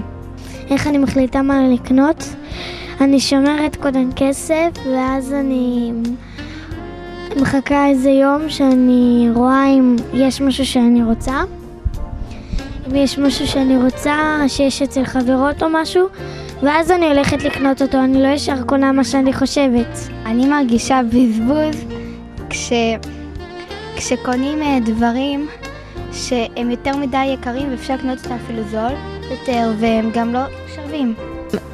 איך 0.69 0.88
אני 0.88 0.97
מחליטה 0.97 1.41
מה 1.41 1.67
לקנות? 1.73 2.23
אני 3.02 3.19
שומרת 3.19 3.76
קודם 3.76 4.10
כסף 4.15 4.69
ואז 4.86 5.34
אני 5.34 5.91
מחכה 7.41 7.88
איזה 7.88 8.10
יום 8.10 8.50
שאני 8.50 9.30
רואה 9.34 9.65
אם 9.65 9.95
יש 10.13 10.41
משהו 10.41 10.65
שאני 10.65 11.04
רוצה. 11.04 11.41
אם 12.88 12.95
יש 12.95 13.19
משהו 13.19 13.47
שאני 13.47 13.78
רוצה 13.78 14.43
שיש 14.47 14.82
אצל 14.82 15.06
חברות 15.06 15.63
או 15.63 15.67
משהו, 15.69 16.08
ואז 16.63 16.91
אני 16.91 17.08
הולכת 17.08 17.43
לקנות 17.43 17.82
אותו, 17.82 17.98
אני 17.98 18.24
לא 18.24 18.28
ישר 18.28 18.63
קונה 18.63 18.91
מה 18.91 19.04
שאני 19.04 19.34
חושבת. 19.34 19.98
אני 20.26 20.48
מרגישה 20.48 21.02
בזבוז 21.10 21.86
כש... 22.50 22.72
כשקונים 23.96 24.62
אה, 24.62 24.78
דברים 24.86 25.48
שהם 26.17 26.71
יותר 26.71 26.95
מדי 26.95 27.25
יקרים 27.25 27.71
ואפשר 27.71 27.93
לקנות 27.93 28.17
אותם 28.17 28.36
אפילו 28.45 28.63
זול 28.63 28.91
יותר 29.32 29.71
והם 29.80 30.12
גם 30.13 30.34
לא 30.34 30.39
שווים. 30.75 31.15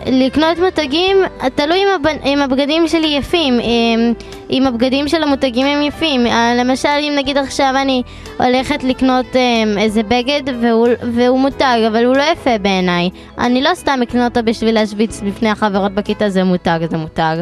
לקנות 0.05 0.59
מותגים, 0.59 1.17
תלוי 1.55 1.77
אם, 1.77 1.87
הבנ... 1.95 2.15
אם 2.25 2.39
הבגדים 2.39 2.87
שלי 2.87 3.07
יפים, 3.07 3.59
אם, 3.59 4.13
אם 4.49 4.67
הבגדים 4.67 5.07
של 5.07 5.23
המותגים 5.23 5.65
הם 5.67 5.81
יפים. 5.81 6.27
אה, 6.27 6.55
למשל, 6.55 6.89
אם 6.99 7.13
נגיד 7.17 7.37
עכשיו 7.37 7.73
אני 7.81 8.03
הולכת 8.39 8.83
לקנות 8.83 9.35
אה, 9.35 9.63
איזה 9.77 10.03
בגד 10.03 10.41
והוא, 10.61 10.87
והוא 11.13 11.39
מותג, 11.39 11.79
אבל 11.87 12.05
הוא 12.05 12.15
לא 12.15 12.23
יפה 12.23 12.57
בעיניי, 12.57 13.09
אני 13.37 13.61
לא 13.61 13.69
סתם 13.73 13.99
אקנה 14.03 14.25
אותו 14.25 14.39
בשביל 14.43 14.75
להשוויץ 14.75 15.21
בפני 15.21 15.49
החברות 15.49 15.91
בכיתה, 15.91 16.29
זה 16.29 16.43
מותג, 16.43 16.79
זה 16.89 16.97
מותג. 16.97 17.37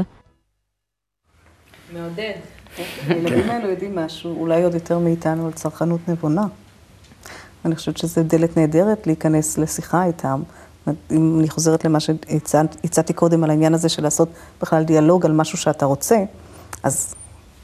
מעודד. 1.94 2.34
הילדים 3.08 3.50
האלו 3.50 3.70
יודעים 3.70 3.96
משהו, 3.96 4.40
אולי 4.40 4.64
עוד 4.64 4.74
יותר 4.74 5.00
מאיתנו, 5.00 5.46
על 5.46 5.52
צרכנות 5.52 6.00
נבונה. 6.08 6.44
אני 7.66 7.76
חושבת 7.76 7.98
שזו 7.98 8.22
דלת 8.24 8.58
נהדרת 8.58 9.08
להיכנס 9.08 9.58
לשיחה 9.58 10.06
איתם. 10.06 10.42
אם 11.12 11.40
אני 11.40 11.50
חוזרת 11.50 11.86
למה 11.86 12.00
שהצעתי 12.00 13.14
קודם 13.14 13.44
על 13.44 13.50
העניין 13.50 13.74
הזה 13.74 13.90
של 13.90 14.04
לעשות 14.04 14.30
בכלל 14.62 14.84
דיאלוג 14.84 15.26
על 15.26 15.32
משהו 15.32 15.58
שאתה 15.58 15.86
רוצה, 15.86 16.24
אז 16.84 17.16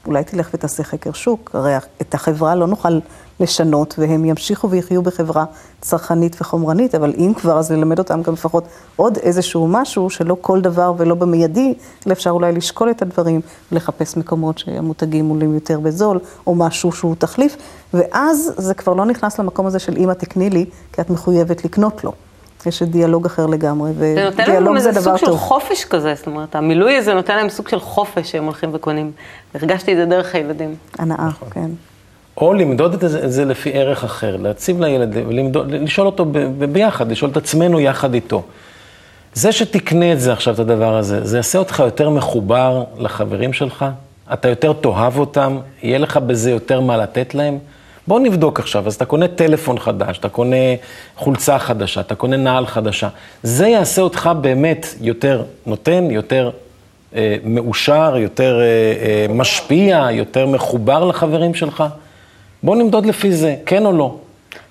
אולי 0.06 0.24
תלך 0.24 0.50
ותעשה 0.54 0.82
חקר 0.82 1.12
שוק. 1.12 1.50
הרי 1.54 1.76
את 2.00 2.14
החברה 2.14 2.54
לא 2.54 2.66
נוכל 2.66 2.98
לשנות, 3.40 3.94
והם 3.98 4.24
ימשיכו 4.24 4.70
ויחיו 4.70 5.02
בחברה 5.02 5.44
צרכנית 5.80 6.36
וחומרנית, 6.40 6.94
אבל 6.94 7.12
אם 7.18 7.32
כבר, 7.36 7.58
אז 7.58 7.72
ללמד 7.72 7.98
אותם 7.98 8.22
גם 8.22 8.32
לפחות 8.32 8.64
עוד 8.96 9.16
איזשהו 9.16 9.68
משהו, 9.68 10.10
שלא 10.10 10.36
כל 10.40 10.60
דבר 10.60 10.92
ולא 10.96 11.14
במיידי, 11.14 11.74
אלא 12.06 12.12
אפשר 12.12 12.30
אולי 12.30 12.52
לשקול 12.52 12.90
את 12.90 13.02
הדברים, 13.02 13.40
ולחפש 13.72 14.16
מקומות 14.16 14.58
שהמותגים 14.58 15.28
עולים 15.28 15.54
יותר 15.54 15.80
בזול, 15.80 16.18
או 16.46 16.54
משהו 16.54 16.92
שהוא 16.92 17.14
תחליף, 17.18 17.56
ואז 17.94 18.52
זה 18.56 18.74
כבר 18.74 18.94
לא 18.94 19.04
נכנס 19.04 19.38
למקום 19.38 19.66
הזה 19.66 19.78
של 19.78 19.96
אמא 19.96 20.12
תקני 20.12 20.50
לי, 20.50 20.64
כי 20.92 21.00
את 21.00 21.10
מחויבת 21.10 21.64
לקנות 21.64 22.04
לו. 22.04 22.12
יש 22.66 22.82
דיאלוג 22.82 23.26
אחר 23.26 23.46
לגמרי, 23.46 23.90
ודיאלוג 23.98 24.28
זה 24.28 24.32
דבר 24.32 24.36
טוב. 24.36 24.40
זה 24.40 24.50
נותן 24.50 24.64
להם 24.64 24.76
איזה 24.76 25.00
סוג 25.02 25.16
של 25.16 25.36
חופש 25.36 25.84
כזה, 25.84 26.14
זאת 26.14 26.26
אומרת, 26.26 26.56
המילוי 26.56 26.96
הזה 26.96 27.14
נותן 27.14 27.36
להם 27.36 27.48
סוג 27.48 27.68
של 27.68 27.80
חופש 27.80 28.30
שהם 28.30 28.44
הולכים 28.44 28.70
וקונים. 28.72 29.12
הרגשתי 29.54 29.92
את 29.92 29.96
זה 29.96 30.04
דרך 30.04 30.34
הילדים. 30.34 30.74
הנאה, 30.98 31.26
נכון. 31.26 31.48
כן. 31.50 31.70
או 32.40 32.54
למדוד 32.54 32.94
את 32.94 33.10
זה, 33.10 33.24
את 33.24 33.32
זה 33.32 33.44
לפי 33.44 33.70
ערך 33.72 34.04
אחר, 34.04 34.36
להציב 34.36 34.80
לילד, 34.80 35.14
למדוד, 35.14 35.70
לשאול 35.70 36.06
אותו 36.06 36.24
ב, 36.24 36.38
ב, 36.38 36.64
ביחד, 36.64 37.10
לשאול 37.10 37.30
את 37.30 37.36
עצמנו 37.36 37.80
יחד 37.80 38.14
איתו. 38.14 38.42
זה 39.34 39.52
שתקנה 39.52 40.12
את 40.12 40.20
זה 40.20 40.32
עכשיו, 40.32 40.54
את 40.54 40.58
הדבר 40.58 40.96
הזה, 40.96 41.26
זה 41.26 41.36
יעשה 41.36 41.58
אותך 41.58 41.82
יותר 41.84 42.10
מחובר 42.10 42.84
לחברים 42.98 43.52
שלך, 43.52 43.84
אתה 44.32 44.48
יותר 44.48 44.72
תאהב 44.72 45.18
אותם, 45.18 45.58
יהיה 45.82 45.98
לך 45.98 46.16
בזה 46.16 46.50
יותר 46.50 46.80
מה 46.80 46.96
לתת 46.96 47.34
להם. 47.34 47.58
בוא 48.06 48.20
נבדוק 48.20 48.60
עכשיו, 48.60 48.86
אז 48.86 48.94
אתה 48.94 49.04
קונה 49.04 49.28
טלפון 49.28 49.78
חדש, 49.78 50.18
אתה 50.18 50.28
קונה 50.28 50.56
חולצה 51.16 51.58
חדשה, 51.58 52.00
אתה 52.00 52.14
קונה 52.14 52.36
נעל 52.36 52.66
חדשה. 52.66 53.08
זה 53.42 53.66
יעשה 53.68 54.02
אותך 54.02 54.30
באמת 54.40 54.86
יותר 55.00 55.42
נותן, 55.66 56.10
יותר 56.10 56.50
אה, 57.16 57.36
מאושר, 57.44 58.16
יותר 58.16 58.60
אה, 58.60 58.64
אה, 58.64 59.34
משפיע, 59.34 60.08
יותר 60.10 60.46
מחובר 60.46 61.04
לחברים 61.04 61.54
שלך. 61.54 61.84
בוא 62.62 62.76
נמדוד 62.76 63.06
לפי 63.06 63.32
זה, 63.32 63.54
כן 63.66 63.86
או 63.86 63.92
לא. 63.92 64.14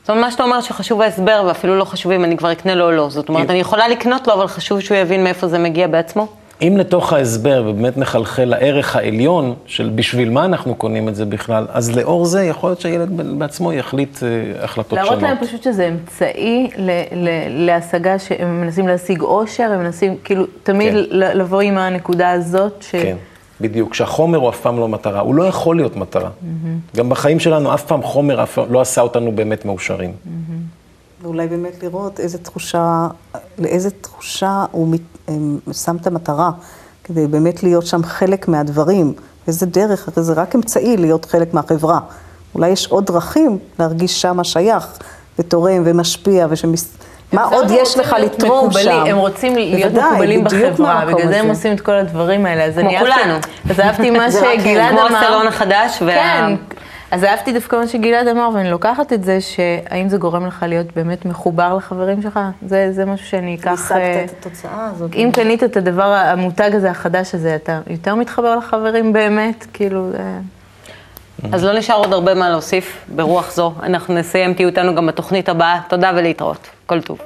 זאת 0.02 0.10
אומרת, 0.10 0.24
מה 0.24 0.32
שאתה 0.32 0.44
אומר 0.44 0.62
שחשוב 0.62 1.02
ההסבר, 1.02 1.44
ואפילו 1.48 1.78
לא 1.78 1.84
חשוב 1.84 2.12
אם 2.12 2.24
אני 2.24 2.38
כבר 2.38 2.52
אקנה 2.52 2.76
לו 2.76 2.86
או 2.86 2.92
לא. 2.92 3.10
זאת 3.10 3.30
אומרת, 3.30 3.50
אני 3.50 3.60
יכולה 3.60 3.88
לקנות 3.88 4.28
לו, 4.28 4.34
אבל 4.34 4.48
חשוב 4.48 4.80
שהוא 4.80 4.98
יבין 4.98 5.24
מאיפה 5.24 5.48
זה 5.48 5.58
מגיע 5.60 5.88
בעצמו? 5.88 6.28
אם 6.62 6.74
לתוך 6.78 7.14
ההסבר 7.14 7.64
ובאמת 7.68 7.98
נחלחל 7.98 8.46
לערך 8.46 8.96
העליון 8.96 9.56
של 9.66 9.92
בשביל 9.96 10.30
מה 10.30 10.46
אנחנו 10.46 10.76
קונים 10.76 11.10
את 11.10 11.16
זה 11.16 11.26
בכלל, 11.26 11.66
אז 11.70 11.98
לאור 11.98 12.26
זה 12.26 12.44
יכול 12.44 12.70
להיות 12.70 12.82
שהילד 12.82 13.10
בעצמו 13.40 13.74
יחליט 13.74 14.16
uh, 14.18 14.20
החלטות 14.64 14.94
להראות 14.94 15.10
שונות. 15.10 15.24
להראות 15.24 15.40
להם 15.40 15.48
פשוט 15.48 15.64
שזה 15.64 15.88
אמצעי 15.88 16.70
ל- 16.78 17.02
ל- 17.12 17.66
להשגה 17.66 18.20
שהם 18.20 18.62
מנסים 18.62 18.88
להשיג 18.88 19.22
אושר, 19.22 19.64
הם 19.64 19.80
מנסים 19.80 20.18
כאילו 20.24 20.46
תמיד 20.64 20.94
כן. 20.94 21.00
לבוא 21.12 21.62
עם 21.62 21.78
הנקודה 21.78 22.32
הזאת. 22.32 22.84
ש... 22.90 22.92
כן, 22.92 23.16
בדיוק, 23.62 23.94
שהחומר 23.94 24.38
הוא 24.38 24.50
אף 24.50 24.62
פעם 24.62 24.80
לא 24.80 24.88
מטרה, 24.88 25.20
הוא 25.20 25.36
לא 25.36 25.44
יכול 25.44 25.76
להיות 25.76 25.96
מטרה. 25.96 26.30
Mm-hmm. 26.30 26.98
גם 26.98 27.10
בחיים 27.10 27.40
שלנו 27.40 27.74
אף 27.74 27.86
פעם 27.86 28.04
חומר 28.04 28.44
אף 28.44 28.58
לא 28.70 28.82
עשה 28.82 29.02
אותנו 29.02 29.32
באמת 29.32 29.66
מאושרים. 29.66 30.12
Mm-hmm. 30.12 31.22
ואולי 31.24 31.48
באמת 31.48 31.84
לראות 31.84 32.20
איזה 32.20 32.38
תחושה, 32.38 33.08
לאיזה 33.58 33.90
תחושה 33.90 34.66
הוא 34.72 34.96
שם 35.72 35.96
את 35.96 36.08
המטרה, 36.08 36.52
כדי 37.04 37.28
באמת 37.28 37.64
להיות 37.64 37.86
שם 37.86 38.04
חלק 38.04 38.48
מהדברים. 38.48 39.14
איזה 39.48 39.66
דרך, 39.66 40.10
הרי 40.10 40.24
זה 40.26 40.34
רק 40.34 40.56
אמצעי 40.56 40.98
להיות 40.98 41.26
חלק 41.26 41.54
מהחברה. 41.54 42.00
אולי 42.56 42.70
יש 42.70 42.88
עוד 42.88 43.06
דרכים 43.06 43.58
להרגיש 43.80 44.22
שמה 44.22 44.44
שייך, 44.44 44.98
ותורם 45.40 45.82
ומשפיע, 45.86 46.48
ושמס... 46.50 46.98
מה 47.34 47.44
עוד 47.44 47.72
יש 47.72 47.98
לך 47.98 48.16
לתרום 48.22 48.72
שם? 48.72 49.04
הם 49.08 49.18
רוצים 49.18 49.56
להיות 49.56 49.94
מקובלים 49.94 50.44
בחברה, 50.44 51.06
בגלל 51.06 51.28
זה 51.28 51.40
הם 51.40 51.50
עושים 51.50 51.74
את 51.74 51.82
כל 51.82 51.92
הדברים 51.92 52.46
האלה. 52.46 52.74
כמו 52.74 52.90
כולנו. 53.00 53.34
אז 53.70 53.80
אהבתי 53.80 54.10
מה 54.10 54.32
שגלעד 54.40 54.94
אמר. 54.94 55.08
כמו 55.08 55.18
הסלון 55.18 55.48
החדש. 55.48 55.98
כן. 56.00 56.56
אז 57.12 57.24
אהבתי 57.24 57.54
דווקא 57.54 57.76
מה 57.76 57.88
שגלעד 57.88 58.28
אמר, 58.28 58.50
ואני 58.54 58.72
לוקחת 58.72 59.14
את 59.14 59.24
זה, 59.24 59.42
שהאם 59.42 60.10
זה 60.10 60.18
גורם 60.18 60.46
לך 60.46 60.66
להיות 60.68 60.88
באמת 60.96 61.26
מחובר 61.26 61.76
לחברים 61.78 62.22
שלך? 62.22 62.40
זה, 62.68 62.88
זה 62.92 63.06
משהו 63.06 63.28
שאני 63.28 63.56
אקח... 63.56 63.72
השגת 63.72 63.98
אה, 63.98 64.26
את 64.26 64.32
התוצאה 64.40 64.90
הזאת. 64.92 65.16
אם 65.16 65.30
קנית 65.34 65.64
את 65.64 65.78
הדבר, 65.78 66.04
המותג 66.04 66.70
הזה, 66.74 66.92
החדש 66.92 67.36
הזה, 67.36 67.56
אתה 67.56 67.80
יותר 67.90 68.16
מתחבר 68.16 68.56
לחברים 68.56 69.14
באמת? 69.14 69.66
כאילו... 69.74 70.10
אז 71.52 71.64
לא 71.64 71.74
נשאר 71.74 71.96
עוד 71.96 72.14
הרבה 72.14 72.34
מה 72.34 72.50
להוסיף 72.50 73.06
ברוח 73.16 73.52
זו. 73.52 73.74
אנחנו 73.84 74.14
נסיים, 74.14 74.54
תהיו 74.54 74.68
איתנו 74.70 74.96
גם 74.96 75.08
בתוכנית 75.08 75.50
הבאה. 75.50 75.80
תודה 75.90 76.12
ולהתראות. 76.16 76.68
כל 76.86 77.02
טוב. 77.02 77.18